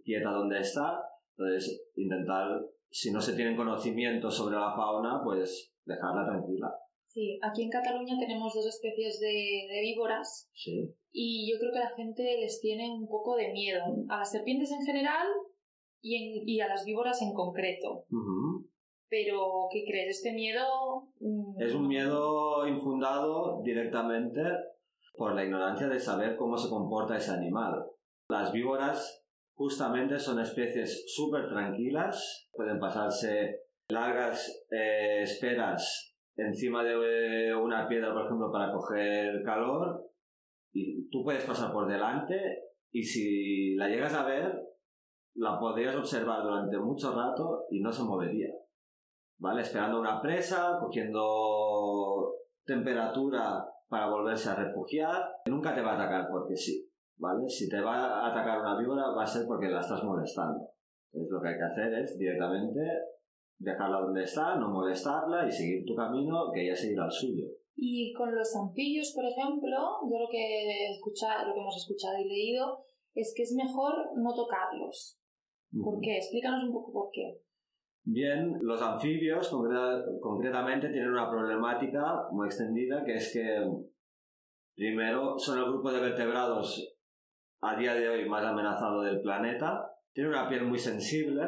quieta 0.05 0.31
donde 0.31 0.61
está. 0.61 1.03
Entonces, 1.37 1.91
intentar, 1.97 2.61
si 2.91 3.11
no 3.11 3.21
se 3.21 3.35
tienen 3.35 3.57
conocimiento 3.57 4.31
sobre 4.31 4.57
la 4.57 4.71
fauna, 4.71 5.21
pues 5.25 5.75
dejarla 5.85 6.25
tranquila. 6.27 6.73
Sí, 7.15 7.39
aquí 7.41 7.63
en 7.63 7.71
Cataluña 7.71 8.19
tenemos 8.19 8.53
dos 8.53 8.67
especies 8.67 9.21
de, 9.21 9.69
de 9.73 9.81
víboras. 9.83 10.51
Sí. 10.53 10.93
Y 11.13 11.49
yo 11.49 11.61
creo 11.61 11.71
que 11.73 11.79
la 11.79 11.95
gente 11.95 12.39
les 12.41 12.61
tiene 12.61 12.91
un 12.91 13.07
poco 13.07 13.37
de 13.37 13.53
miedo. 13.53 13.85
A 14.09 14.19
las 14.19 14.33
serpientes 14.33 14.73
en 14.73 14.85
general 14.85 15.29
y, 16.03 16.17
en, 16.17 16.49
y 16.49 16.61
a 16.61 16.67
las 16.67 16.85
víboras 16.85 17.23
en 17.23 17.33
concreto. 17.33 18.05
Pero, 19.09 19.69
¿qué 19.71 19.85
crees? 19.87 20.17
¿Este 20.17 20.33
miedo...? 20.33 21.07
Mm, 21.21 21.63
es 21.63 21.73
un 21.73 21.87
miedo 21.87 22.67
infundado 22.67 23.63
directamente 23.63 24.41
por 25.17 25.37
la 25.37 25.45
ignorancia 25.45 25.87
de 25.87 26.01
saber 26.01 26.35
cómo 26.35 26.59
se 26.59 26.69
comporta 26.69 27.17
ese 27.17 27.31
animal. 27.31 27.75
Las 28.29 28.53
víboras 28.53 29.25
justamente 29.55 30.19
son 30.19 30.41
especies 30.41 31.05
súper 31.15 31.49
tranquilas, 31.49 32.49
pueden 32.51 32.81
pasarse 32.81 33.61
largas 33.89 34.65
eh, 34.73 35.23
esperas 35.23 36.14
encima 36.37 36.83
de 36.83 37.55
una 37.55 37.87
piedra, 37.89 38.13
por 38.13 38.27
ejemplo, 38.27 38.51
para 38.51 38.73
coger 38.73 39.43
calor, 39.45 40.11
y 40.73 41.09
tú 41.09 41.23
puedes 41.23 41.45
pasar 41.45 41.73
por 41.73 41.87
delante 41.87 42.65
y 42.91 43.03
si 43.03 43.75
la 43.77 43.89
llegas 43.89 44.15
a 44.15 44.25
ver, 44.25 44.61
la 45.37 45.59
podrías 45.59 45.97
observar 45.97 46.43
durante 46.43 46.79
mucho 46.79 47.15
rato 47.15 47.65
y 47.71 47.81
no 47.81 47.93
se 47.93 48.03
movería. 48.03 48.49
¿Vale? 49.39 49.63
Esperando 49.63 50.01
una 50.01 50.21
presa, 50.21 50.79
cogiendo 50.81 52.35
temperatura 52.65 53.65
para 53.89 54.09
volverse 54.09 54.51
a 54.51 54.57
refugiar. 54.57 55.25
Nunca 55.47 55.75
te 55.75 55.83
va 55.83 55.93
a 55.93 55.95
atacar 55.95 56.29
porque 56.31 56.57
sí. 56.57 56.89
¿Vale? 57.17 57.49
Si 57.49 57.69
te 57.69 57.81
va 57.81 58.07
a 58.07 58.31
atacar 58.33 58.61
una 58.61 58.79
víbora 58.79 59.11
va 59.11 59.23
a 59.23 59.27
ser 59.27 59.47
porque 59.47 59.69
la 59.69 59.81
estás 59.81 60.03
molestando. 60.03 60.69
Entonces 61.13 61.33
lo 61.33 61.41
que 61.41 61.49
hay 61.49 61.57
que 61.57 61.65
hacer 61.65 61.95
es 61.95 62.19
directamente 62.19 62.81
dejarla 63.59 64.01
donde 64.01 64.25
está, 64.25 64.57
no 64.57 64.71
molestarla 64.71 65.47
y 65.47 65.53
seguir 65.53 65.85
tu 65.87 65.95
camino, 65.95 66.51
que 66.53 66.65
ella 66.65 66.77
seguirá 66.77 67.05
el 67.07 67.11
suyo. 67.11 67.45
Y 67.77 68.13
con 68.13 68.35
los 68.35 68.55
anfibios, 68.57 69.13
por 69.15 69.25
ejemplo, 69.25 69.77
yo 70.11 70.19
lo 70.19 70.29
que, 70.31 70.91
escucha, 70.91 71.45
lo 71.45 71.55
que 71.55 71.61
hemos 71.61 71.77
escuchado 71.77 72.19
y 72.19 72.29
leído 72.29 72.85
es 73.15 73.33
que 73.37 73.43
es 73.43 73.55
mejor 73.55 73.95
no 74.17 74.35
tocarlos. 74.35 75.19
¿Por 75.83 76.01
qué? 76.01 76.17
Explícanos 76.17 76.65
un 76.65 76.73
poco 76.73 76.93
por 76.93 77.11
qué. 77.13 77.41
Bien, 78.05 78.59
los 78.61 78.81
anfibios 78.83 79.49
concretamente 80.21 80.91
tienen 80.91 81.11
una 81.11 81.31
problemática 81.31 82.29
muy 82.31 82.47
extendida 82.47 83.03
que 83.03 83.15
es 83.15 83.33
que 83.33 83.67
primero 84.77 85.39
son 85.39 85.59
el 85.59 85.65
grupo 85.65 85.91
de 85.91 86.01
vertebrados 86.01 86.95
a 87.63 87.77
día 87.77 87.95
de 87.95 88.09
hoy 88.09 88.29
más 88.29 88.45
amenazado 88.45 89.01
del 89.01 89.23
planeta, 89.23 89.91
tienen 90.13 90.33
una 90.33 90.49
piel 90.49 90.65
muy 90.65 90.79
sensible 90.79 91.43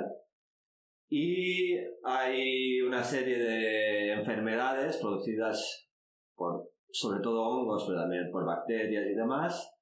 y 1.08 1.76
hay 2.04 2.80
una 2.80 3.02
serie 3.02 3.38
de 3.38 4.12
enfermedades 4.12 4.98
producidas 4.98 5.88
por, 6.34 6.70
sobre 6.90 7.20
todo 7.20 7.42
hongos, 7.42 7.84
pero 7.86 8.00
también 8.00 8.30
por 8.32 8.44
bacterias 8.44 9.04
y 9.06 9.14
demás, 9.14 9.72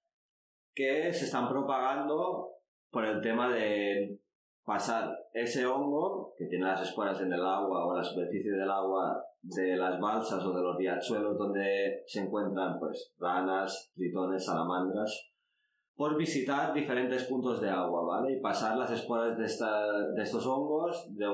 que 0.75 1.12
se 1.12 1.25
están 1.25 1.49
propagando 1.49 2.50
por 2.90 3.04
el 3.04 3.21
tema 3.21 3.52
de 3.52 4.19
pasar 4.64 5.14
ese 5.33 5.66
hongo, 5.66 6.35
que 6.37 6.47
tiene 6.47 6.66
las 6.66 6.83
esporas 6.83 7.21
en 7.21 7.33
el 7.33 7.40
agua 7.40 7.87
o 7.87 7.97
la 7.97 8.02
superficie 8.02 8.52
del 8.52 8.71
agua 8.71 9.23
de 9.43 9.76
las 9.76 10.00
balsas 10.00 10.43
o 10.45 10.54
de 10.54 10.62
los 10.62 10.76
riachuelos 10.76 11.37
donde 11.37 12.02
se 12.07 12.21
encuentran 12.21 12.78
pues 12.78 13.12
ranas, 13.19 13.93
tritones, 13.95 14.45
salamandras, 14.45 15.33
por 15.96 16.16
visitar 16.16 16.74
diferentes 16.74 17.24
puntos 17.24 17.60
de 17.60 17.70
agua, 17.70 18.02
¿vale? 18.04 18.36
Y 18.36 18.40
pasar 18.40 18.76
las 18.76 18.90
esporas 18.90 19.38
de, 19.38 19.44
esta, 19.44 20.10
de 20.12 20.22
estos 20.22 20.44
hongos 20.46 21.14
de 21.14 21.26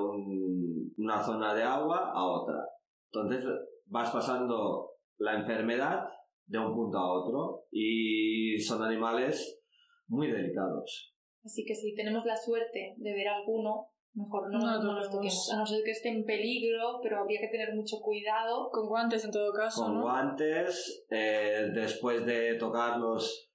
una 0.99 1.23
zona 1.23 1.55
de 1.55 1.62
agua 1.62 2.12
a 2.14 2.25
otra. 2.25 2.67
Entonces 3.12 3.45
vas 3.87 4.11
pasando 4.11 4.90
la 5.19 5.38
enfermedad 5.38 6.05
de 6.47 6.59
un 6.59 6.75
punto 6.75 6.99
a 6.99 7.12
otro 7.12 7.64
y 7.71 8.59
son 8.59 8.83
animales 8.83 9.62
muy 10.09 10.31
delicados. 10.31 11.14
Así 11.45 11.64
que 11.64 11.75
si 11.75 11.95
tenemos 11.95 12.25
la 12.26 12.37
suerte 12.37 12.95
de 12.99 13.14
ver 13.14 13.29
alguno, 13.29 13.88
mejor 14.12 14.52
no, 14.52 14.59
no, 14.59 14.93
los 14.93 15.09
toquemos. 15.09 15.52
A 15.55 15.59
no 15.59 15.64
ser 15.67 15.83
que 15.83 15.93
esté 15.93 16.11
en 16.11 16.25
peligro, 16.25 17.00
pero 17.02 17.21
habría 17.21 17.40
que 17.40 17.49
tener 17.49 17.75
mucho 17.75 17.97
cuidado. 18.00 18.69
Con 18.71 18.88
guantes 18.88 19.25
en 19.25 19.31
todo 19.31 19.52
caso. 19.55 19.85
Con 19.85 20.02
guantes, 20.02 21.07
eh, 21.09 21.71
después 21.73 22.26
de 22.26 22.57
tocarlos 22.57 23.50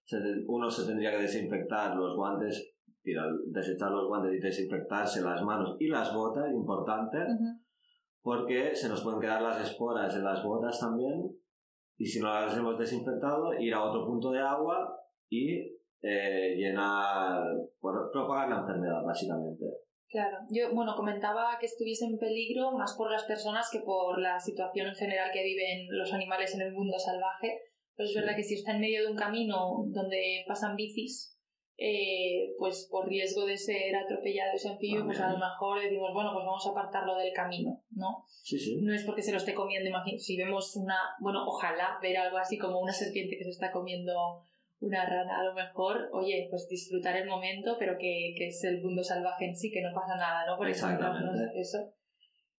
uno 0.48 0.70
se 0.70 0.86
tendría 0.86 1.12
que 1.12 1.24
desinfectar 1.24 1.96
los 1.96 2.16
guantes, 2.16 2.76
desechar 3.48 3.92
los 3.92 4.08
guantes 4.08 4.34
y 4.34 4.40
desinfectarse 4.40 5.22
las 5.22 5.42
manos 5.44 5.76
y 5.80 5.88
las 5.88 6.14
botas, 6.14 6.52
importante, 6.52 7.20
porque 8.22 8.76
se 8.76 8.90
nos 8.90 9.04
pueden 9.04 9.20
quedar 9.20 9.42
las 9.42 9.62
esporas 9.62 10.16
en 10.16 10.24
las 10.24 10.44
botas 10.44 10.80
también, 10.80 11.30
y 11.98 12.06
si 12.06 12.20
no 12.20 12.28
las 12.28 12.58
hemos 12.58 12.78
desinfectado, 12.78 13.54
ir 13.60 13.74
a 13.74 13.84
otro 13.84 14.06
punto 14.06 14.32
de 14.32 14.40
agua 14.40 14.96
y 15.30 15.76
eh, 16.02 16.56
llenar, 16.56 17.42
propagar 17.80 18.50
la 18.50 18.60
enfermedad, 18.60 19.02
básicamente. 19.04 19.66
Claro, 20.08 20.38
yo, 20.50 20.74
bueno, 20.74 20.96
comentaba 20.96 21.58
que 21.60 21.66
estuviese 21.66 22.06
en 22.06 22.18
peligro 22.18 22.72
más 22.72 22.96
por 22.96 23.12
las 23.12 23.24
personas 23.24 23.70
que 23.72 23.80
por 23.80 24.20
la 24.20 24.40
situación 24.40 24.88
en 24.88 24.96
general 24.96 25.32
que 25.34 25.44
viven 25.44 25.88
los 25.90 26.14
animales 26.14 26.54
en 26.56 26.62
el 26.62 26.74
mundo 26.74 26.98
salvaje, 27.00 27.60
Pues 27.96 28.10
es 28.10 28.16
verdad 28.16 28.36
que 28.36 28.44
si 28.44 28.56
está 28.56 28.74
en 28.74 28.82
medio 28.82 29.04
de 29.04 29.12
un 29.12 29.18
camino 29.18 29.86
donde 29.88 30.44
pasan 30.48 30.76
bicis, 30.76 31.36
eh, 31.78 32.54
pues 32.58 32.88
por 32.90 33.08
riesgo 33.08 33.46
de 33.46 33.58
ser 33.58 33.96
atropellado 33.96 34.54
ese 34.56 34.70
anfibio, 34.70 35.06
pues 35.06 35.20
a 35.20 35.32
lo 35.32 35.38
mejor 35.38 35.82
decimos, 35.82 36.12
bueno, 36.14 36.32
pues 36.34 36.46
vamos 36.46 36.66
a 36.66 36.72
apartarlo 36.72 37.16
del 37.18 37.34
camino, 37.34 37.84
¿no? 37.92 38.24
Sí, 38.44 38.58
sí. 38.58 38.82
No 38.82 38.94
es 38.94 39.04
porque 39.04 39.22
se 39.22 39.32
lo 39.32 39.38
esté 39.38 39.54
comiendo, 39.54 39.90
imagino, 39.90 40.18
si 40.18 40.38
vemos 40.38 40.76
una, 40.78 40.98
bueno, 41.20 41.46
ojalá 41.46 42.00
ver 42.02 42.18
algo 42.18 42.38
así 42.38 42.58
como 42.58 42.80
una 42.80 42.94
serpiente 42.94 43.38
que 43.38 43.44
se 43.44 43.50
está 43.50 43.72
comiendo 43.72 44.14
una 44.80 45.06
rana, 45.06 45.40
a 45.40 45.44
lo 45.44 45.54
mejor, 45.54 46.10
oye, 46.14 46.48
pues 46.50 46.68
disfrutar 46.70 47.18
el 47.18 47.28
momento, 47.28 47.76
pero 47.78 47.98
que, 47.98 48.34
que 48.38 48.48
es 48.48 48.64
el 48.64 48.82
mundo 48.82 49.04
salvaje 49.04 49.46
en 49.46 49.56
sí, 49.56 49.72
que 49.72 49.82
no 49.82 49.94
pasa 49.94 50.16
nada, 50.16 50.46
¿no? 50.46 50.58
Por 50.58 50.70
Exactamente. 50.70 51.60
eso. 51.60 51.78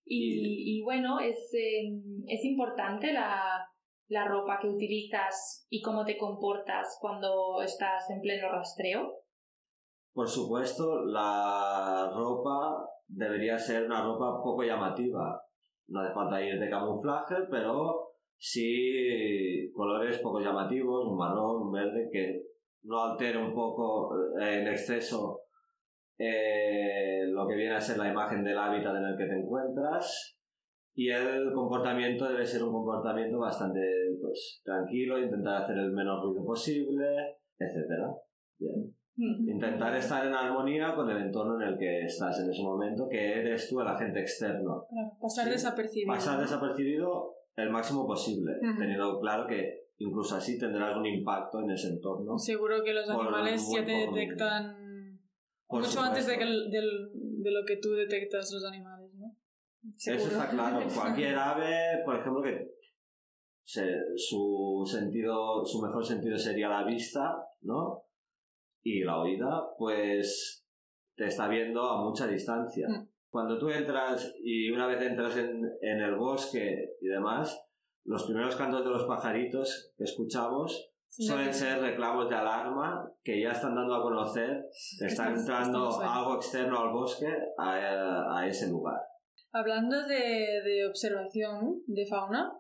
Y, 0.05 0.79
y 0.79 0.83
bueno, 0.83 1.21
es, 1.21 1.53
eh, 1.55 1.91
es 2.27 2.45
importante 2.45 3.13
la, 3.13 3.67
la 4.09 4.29
ropa 4.29 4.59
que 4.61 4.69
utilizas 4.69 5.67
y 5.69 5.83
cómo 5.83 6.05
te 6.05 6.17
comportas 6.17 6.99
cuando 7.01 7.61
estás 7.63 8.09
en 8.11 8.21
pleno 8.21 8.51
rastreo. 8.51 9.13
Por 10.13 10.29
supuesto, 10.29 11.05
la 11.05 12.11
ropa 12.15 12.89
debería 13.07 13.59
ser 13.59 13.85
una 13.87 14.03
ropa 14.03 14.43
poco 14.43 14.63
llamativa. 14.63 15.41
No 15.89 16.01
hace 16.01 16.15
falta 16.15 16.43
ir 16.43 16.59
de 16.59 16.71
camuflaje, 16.71 17.35
pero 17.51 18.13
sí 18.39 19.71
colores 19.75 20.19
poco 20.19 20.41
llamativos, 20.41 21.07
un 21.07 21.17
marrón, 21.17 21.63
un 21.63 21.73
verde, 21.73 22.09
que 22.11 22.43
no 22.85 23.03
altere 23.03 23.39
un 23.39 23.55
poco 23.55 24.15
eh, 24.41 24.61
en 24.61 24.69
exceso 24.69 25.41
eh, 26.19 27.27
lo 27.27 27.47
que 27.47 27.55
viene 27.55 27.75
a 27.75 27.81
ser 27.81 27.99
la 27.99 28.09
imagen 28.09 28.43
del 28.43 28.59
hábitat 28.59 28.97
en 28.97 29.05
el 29.05 29.17
que 29.17 29.27
te 29.27 29.39
encuentras. 29.39 30.36
Y 30.99 31.11
el 31.11 31.53
comportamiento 31.53 32.27
debe 32.27 32.47
ser 32.47 32.63
un 32.65 32.73
comportamiento 32.73 33.39
bastante 33.39 33.81
pues, 34.21 34.63
tranquilo, 34.65 35.19
intentar 35.19 35.63
hacer 35.63 35.77
el 35.77 35.93
menor 35.93 36.23
ruido 36.25 36.43
posible, 36.45 37.05
etc. 37.59 37.87
Bien. 38.59 38.95
Intentar 39.19 39.95
estar 39.97 40.27
en 40.27 40.35
armonía 40.35 40.95
con 40.95 41.09
el 41.11 41.19
entorno 41.19 41.61
en 41.61 41.69
el 41.69 41.79
que 41.79 42.05
estás 42.05 42.39
en 42.41 42.51
ese 42.51 42.63
momento, 42.63 43.09
que 43.11 43.41
eres 43.41 43.69
tú 43.69 43.81
el 43.81 43.89
agente 43.89 44.21
externo. 44.21 44.87
Pasar 45.21 45.45
Sí. 45.47 45.51
desapercibido. 45.53 46.13
Pasar 46.15 46.41
desapercibido 46.41 47.35
el 47.57 47.71
máximo 47.71 48.07
posible, 48.07 48.53
teniendo 48.79 49.19
claro 49.21 49.47
que 49.47 49.87
incluso 49.99 50.37
así 50.37 50.59
tendrás 50.59 50.97
un 50.97 51.07
impacto 51.07 51.61
en 51.61 51.71
ese 51.71 51.89
entorno. 51.89 52.37
Seguro 52.39 52.83
que 52.85 52.93
los 52.95 53.09
animales 53.09 53.71
ya 53.75 53.85
te 53.85 53.93
detectan 53.93 55.19
mucho 55.69 56.01
antes 56.01 56.27
de, 56.27 56.37
que 56.39 56.45
el- 56.45 56.71
del- 56.71 57.11
de 57.43 57.51
lo 57.51 57.65
que 57.67 57.77
tú 57.79 57.93
detectas 57.93 58.51
los 58.53 58.65
animales, 58.65 58.96
¿no? 59.87 60.15
Eso 60.15 60.29
está 60.29 60.51
claro. 60.51 60.79
Cualquier 60.95 61.37
ave, 61.37 62.03
por 62.05 62.17
ejemplo, 62.21 62.43
que 62.43 62.69
se- 63.63 64.17
su 64.17 64.83
sentido, 64.87 65.65
su 65.65 65.83
mejor 65.83 66.05
sentido 66.05 66.39
sería 66.39 66.69
la 66.69 66.85
vista, 66.85 67.37
¿no? 67.63 68.03
Y 68.83 69.03
la 69.03 69.19
oída, 69.21 69.63
pues 69.79 70.65
te 71.17 71.27
está 71.27 71.49
viendo 71.49 71.83
a 71.83 72.03
mucha 72.05 72.27
distancia. 72.27 72.87
Mm. 72.89 73.09
Cuando 73.31 73.59
tú 73.59 73.69
entras 73.69 74.33
y 74.43 74.71
una 74.71 74.87
vez 74.87 75.03
entras 75.03 75.37
en, 75.37 75.61
en 75.81 76.01
el 76.01 76.15
bosque 76.17 76.91
y 77.01 77.07
demás, 77.09 77.61
los 78.05 78.25
primeros 78.25 78.55
cantos 78.57 78.85
de 78.85 78.91
los 78.91 79.05
pajaritos 79.05 79.93
que 79.97 80.05
escuchamos 80.05 80.91
suelen 81.09 81.53
ser 81.53 81.81
reclamos 81.81 82.29
de 82.29 82.37
alarma 82.37 83.11
que 83.25 83.43
ya 83.43 83.51
están 83.51 83.75
dando 83.75 83.95
a 83.97 84.03
conocer 84.03 84.65
que 84.99 85.07
está 85.07 85.33
entrando 85.33 86.01
algo 86.01 86.37
externo 86.37 86.79
al 86.79 86.93
bosque 86.93 87.27
a, 87.59 88.39
a 88.39 88.47
ese 88.47 88.69
lugar. 88.71 89.01
Hablando 89.59 90.07
de, 90.07 90.61
de 90.63 90.87
observación 90.87 91.83
de 91.87 92.05
fauna, 92.07 92.53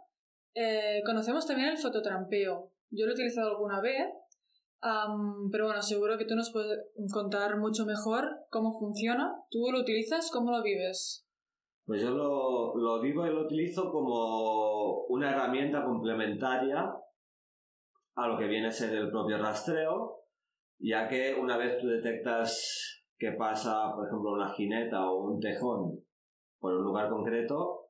eh, 0.54 1.02
conocemos 1.04 1.46
también 1.46 1.68
el 1.68 1.76
fototrampeo. 1.76 2.72
Yo 2.88 3.04
lo 3.04 3.10
he 3.10 3.14
utilizado 3.14 3.50
alguna 3.50 3.82
vez, 3.82 4.06
pero 5.52 5.66
bueno, 5.66 5.82
seguro 5.82 6.16
que 6.16 6.24
tú 6.24 6.34
nos 6.34 6.50
puedes 6.52 6.78
contar 7.12 7.58
mucho 7.58 7.84
mejor 7.84 8.24
cómo 8.48 8.72
funciona. 8.78 9.30
¿Tú 9.50 9.70
lo 9.70 9.80
utilizas? 9.80 10.30
¿Cómo 10.32 10.50
lo 10.50 10.62
vives? 10.62 11.28
Pues 11.84 12.00
yo 12.00 12.12
lo, 12.12 12.74
lo 12.74 13.02
vivo 13.02 13.26
y 13.26 13.30
lo 13.30 13.44
utilizo 13.44 13.90
como 13.92 15.04
una 15.08 15.32
herramienta 15.32 15.84
complementaria 15.84 16.94
a 18.14 18.26
lo 18.26 18.38
que 18.38 18.46
viene 18.46 18.68
a 18.68 18.72
ser 18.72 18.94
el 18.94 19.10
propio 19.10 19.36
rastreo, 19.36 20.22
ya 20.78 21.06
que 21.08 21.34
una 21.34 21.58
vez 21.58 21.76
tú 21.78 21.88
detectas 21.88 23.04
que 23.18 23.32
pasa, 23.32 23.92
por 23.94 24.06
ejemplo, 24.06 24.32
una 24.32 24.48
jineta 24.54 25.10
o 25.10 25.32
un 25.32 25.40
tejón 25.40 26.06
por 26.58 26.74
un 26.74 26.84
lugar 26.84 27.08
concreto, 27.08 27.88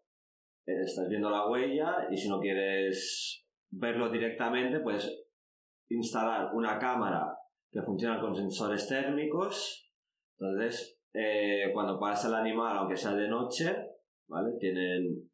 eh, 0.66 0.82
estás 0.82 1.08
viendo 1.08 1.30
la 1.30 1.48
huella 1.48 2.08
y 2.10 2.16
si 2.16 2.28
no 2.28 2.40
quieres 2.40 3.44
verlo 3.70 4.10
directamente, 4.10 4.80
puedes 4.80 5.26
instalar 5.90 6.54
una 6.54 6.78
cámara 6.78 7.36
que 7.70 7.82
funciona 7.82 8.20
con 8.20 8.34
sensores 8.34 8.88
térmicos. 8.88 9.90
Entonces, 10.38 10.98
eh, 11.14 11.70
cuando 11.72 11.98
pasa 11.98 12.28
el 12.28 12.34
animal, 12.34 12.76
aunque 12.76 12.96
sea 12.96 13.14
de 13.14 13.28
noche, 13.28 13.74
¿vale? 14.28 14.52
Tienen 14.58 15.30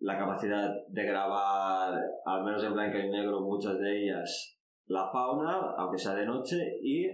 la 0.00 0.18
capacidad 0.18 0.70
de 0.88 1.04
grabar, 1.04 1.98
al 2.24 2.44
menos 2.44 2.62
en 2.64 2.74
blanco 2.74 2.98
y 2.98 3.08
negro, 3.08 3.40
muchas 3.40 3.78
de 3.78 4.02
ellas, 4.02 4.58
la 4.86 5.08
fauna, 5.10 5.74
aunque 5.78 5.98
sea 5.98 6.14
de 6.14 6.26
noche, 6.26 6.56
y 6.82 7.06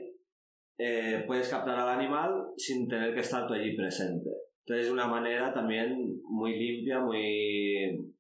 eh, 0.78 1.24
puedes 1.26 1.48
captar 1.48 1.78
al 1.78 2.00
animal 2.00 2.30
sin 2.56 2.88
tener 2.88 3.14
que 3.14 3.20
estar 3.20 3.46
tú 3.46 3.54
allí 3.54 3.76
presente. 3.76 4.30
Entonces 4.64 4.86
es 4.86 4.92
una 4.92 5.06
manera 5.08 5.52
también 5.52 6.20
muy 6.24 6.56
limpia, 6.56 7.00
muy 7.00 8.12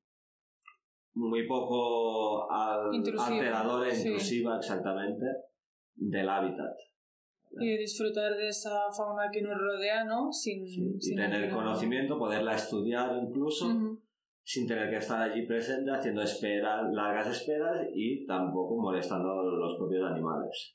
muy 1.14 1.46
poco 1.46 2.50
al- 2.50 2.92
Intrusiva, 2.94 3.26
alteradora 3.26 3.88
e 3.88 3.94
sí. 3.94 4.08
intrusiva 4.08 4.56
exactamente 4.56 5.24
del 5.94 6.28
hábitat. 6.28 6.74
Y 7.60 7.76
disfrutar 7.76 8.34
de 8.34 8.48
esa 8.48 8.90
fauna 8.96 9.30
que 9.30 9.42
nos 9.42 9.58
rodea, 9.58 10.04
¿no? 10.04 10.32
Sin, 10.32 10.66
Sí, 10.66 11.12
y 11.12 11.14
tener 11.14 11.50
conocimiento, 11.50 12.18
poderla 12.18 12.54
estudiar 12.54 13.14
incluso, 13.22 13.68
sin 14.42 14.66
tener 14.66 14.88
que 14.88 14.96
estar 14.96 15.20
allí 15.30 15.46
presente 15.46 15.90
haciendo 15.90 16.22
esperas, 16.22 16.90
largas 16.92 17.28
esperas 17.28 17.86
y 17.94 18.24
tampoco 18.26 18.80
molestando 18.80 19.30
a 19.30 19.42
los 19.44 19.76
propios 19.76 20.02
animales. 20.10 20.74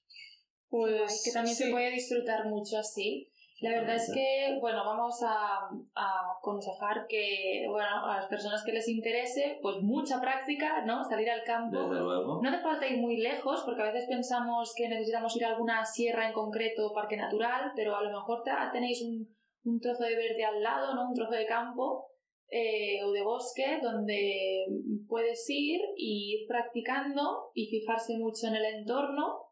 Pues 0.69 1.23
que 1.25 1.31
también 1.31 1.55
sí. 1.55 1.63
se 1.63 1.71
puede 1.71 1.89
disfrutar 1.91 2.45
mucho 2.45 2.77
así. 2.77 3.27
La 3.61 3.71
verdad 3.71 3.95
es 3.95 4.11
que, 4.13 4.57
bueno, 4.61 4.85
vamos 4.85 5.21
a, 5.23 5.67
a 5.95 6.31
aconsejar 6.37 7.07
que, 7.07 7.65
bueno, 7.67 7.87
a 8.05 8.17
las 8.17 8.27
personas 8.27 8.63
que 8.63 8.71
les 8.71 8.87
interese, 8.87 9.57
pues 9.63 9.77
mucha 9.81 10.21
práctica, 10.21 10.85
¿no? 10.85 11.03
Salir 11.03 11.29
al 11.29 11.43
campo. 11.43 11.89
Desde 11.89 12.01
luego. 12.03 12.39
No 12.41 12.49
hace 12.49 12.59
falta 12.61 12.87
ir 12.87 12.99
muy 12.99 13.17
lejos, 13.17 13.63
porque 13.65 13.81
a 13.81 13.91
veces 13.91 14.05
pensamos 14.07 14.73
que 14.75 14.87
necesitamos 14.87 15.35
ir 15.37 15.45
a 15.45 15.49
alguna 15.49 15.83
sierra 15.85 16.27
en 16.27 16.33
concreto, 16.33 16.93
parque 16.93 17.17
natural, 17.17 17.71
pero 17.75 17.95
a 17.95 18.03
lo 18.03 18.11
mejor 18.11 18.43
te- 18.43 18.51
tenéis 18.71 19.01
un, 19.01 19.27
un 19.63 19.79
trozo 19.79 20.03
de 20.03 20.15
verde 20.15 20.45
al 20.45 20.61
lado, 20.61 20.93
¿no? 20.93 21.07
Un 21.09 21.15
trozo 21.15 21.31
de 21.31 21.45
campo 21.47 22.05
eh, 22.49 23.03
o 23.03 23.11
de 23.11 23.23
bosque 23.23 23.79
donde 23.81 24.65
puedes 25.07 25.43
ir 25.49 25.81
y 25.95 26.35
ir 26.41 26.47
practicando 26.47 27.49
y 27.55 27.65
fijarse 27.67 28.17
mucho 28.19 28.47
en 28.47 28.55
el 28.55 28.65
entorno. 28.65 29.45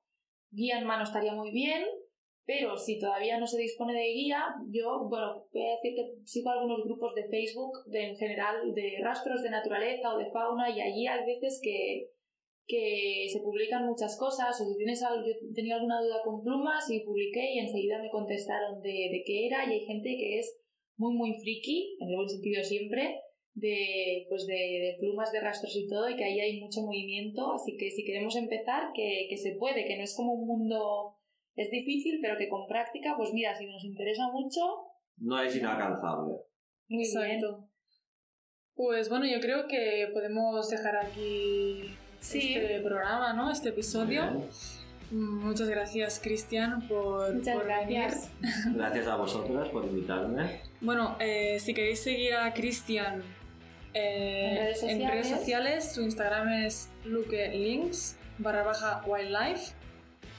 Guía 0.52 0.78
en 0.78 0.86
mano 0.86 1.04
estaría 1.04 1.34
muy 1.34 1.52
bien, 1.52 1.84
pero 2.46 2.78
si 2.78 3.00
todavía 3.00 3.40
no 3.40 3.48
se 3.48 3.58
dispone 3.58 3.94
de 3.94 4.14
guía, 4.14 4.44
yo, 4.70 5.08
bueno, 5.10 5.48
voy 5.52 5.64
a 5.64 5.76
decir 5.76 5.96
que 5.96 6.26
sigo 6.26 6.52
algunos 6.52 6.84
grupos 6.86 7.16
de 7.16 7.28
Facebook 7.28 7.72
de, 7.88 8.10
en 8.10 8.18
general 8.18 8.74
de 8.74 8.98
rastros 9.02 9.42
de 9.42 9.50
naturaleza 9.50 10.14
o 10.14 10.18
de 10.18 10.30
fauna 10.32 10.70
y 10.70 10.80
allí 10.80 11.08
hay 11.08 11.26
veces 11.26 11.60
que, 11.64 12.12
que 12.68 13.28
se 13.30 13.40
publican 13.42 13.88
muchas 13.88 14.18
cosas 14.18 14.60
o 14.62 14.66
si 14.66 14.78
tienes 14.78 15.02
algo, 15.02 15.26
yo 15.26 15.34
tenía 15.54 15.76
alguna 15.76 16.02
duda 16.02 16.22
con 16.24 16.44
plumas 16.44 16.90
y 16.90 17.00
publiqué 17.00 17.54
y 17.54 17.60
enseguida 17.60 18.02
me 18.02 18.10
contestaron 18.12 18.82
de, 18.82 19.10
de 19.12 19.24
qué 19.26 19.48
era 19.48 19.66
y 19.66 19.74
hay 19.74 19.86
gente 19.86 20.10
que 20.10 20.40
es 20.40 20.62
muy 20.98 21.14
muy 21.16 21.34
friki, 21.34 21.98
en 22.00 22.10
el 22.10 22.16
buen 22.16 22.30
sentido 22.30 22.64
siempre, 22.64 23.22
de, 23.56 24.26
pues 24.30 24.46
de, 24.46 24.54
de 24.54 24.96
plumas, 25.00 25.32
de 25.32 25.40
rastros 25.40 25.76
y 25.76 25.88
todo 25.88 26.10
y 26.10 26.16
que 26.16 26.26
ahí 26.26 26.40
hay 26.40 26.60
mucho 26.60 26.82
movimiento, 26.82 27.54
así 27.54 27.76
que 27.78 27.90
si 27.90 28.04
queremos 28.04 28.36
empezar, 28.36 28.92
que, 28.94 29.28
que 29.30 29.38
se 29.38 29.56
puede, 29.56 29.86
que 29.86 29.98
no 29.98 30.04
es 30.04 30.16
como 30.16 30.34
un 30.34 30.48
mundo, 30.48 31.15
es 31.56 31.70
difícil, 31.72 32.20
pero 32.22 32.38
que 32.38 32.50
con 32.50 32.68
práctica, 32.68 33.14
pues 33.18 33.32
mira, 33.34 33.56
si 33.56 33.66
nos 33.66 33.84
interesa 33.84 34.28
mucho, 34.32 34.60
No 35.18 35.40
es 35.42 35.56
inalcanzable. 35.56 36.34
muy 36.90 37.04
bien. 37.04 37.38
Exacto. 37.40 37.70
Pues 38.76 39.10
bueno, 39.10 39.26
yo 39.26 39.40
creo 39.40 39.68
que 39.68 40.10
podemos 40.14 40.70
dejar 40.70 40.98
aquí 40.98 41.96
Sí. 42.20 42.56
este 42.56 42.82
programa, 42.82 43.34
¿no? 43.34 43.50
Este 43.52 43.70
episodio. 43.70 44.24
Muchas 45.12 45.70
gracias, 45.70 46.20
Cristian, 46.22 46.88
por, 46.88 47.34
Muchas 47.36 47.56
por 47.56 47.68
venir. 47.68 48.00
gracias. 48.00 48.32
Gracias 48.76 49.08
a 49.08 49.16
vosotras 49.16 49.70
por 49.70 49.86
invitarme. 49.86 50.62
Bueno, 50.82 51.16
eh, 51.20 51.60
si 51.60 51.74
queréis 51.76 52.00
seguir 52.02 52.34
a 52.34 52.52
Cristian 52.54 53.22
eh, 53.94 54.50
En 54.50 54.58
redes 54.58 54.84
en 54.84 54.90
redes 54.90 55.28
sociales. 55.28 55.28
sociales, 55.30 55.94
su 55.94 56.02
Instagram 56.02 56.50
es 56.66 56.92
lukelinks 57.06 58.18
barra 58.40 58.64
baja 58.64 59.04
wildlife. 59.08 59.74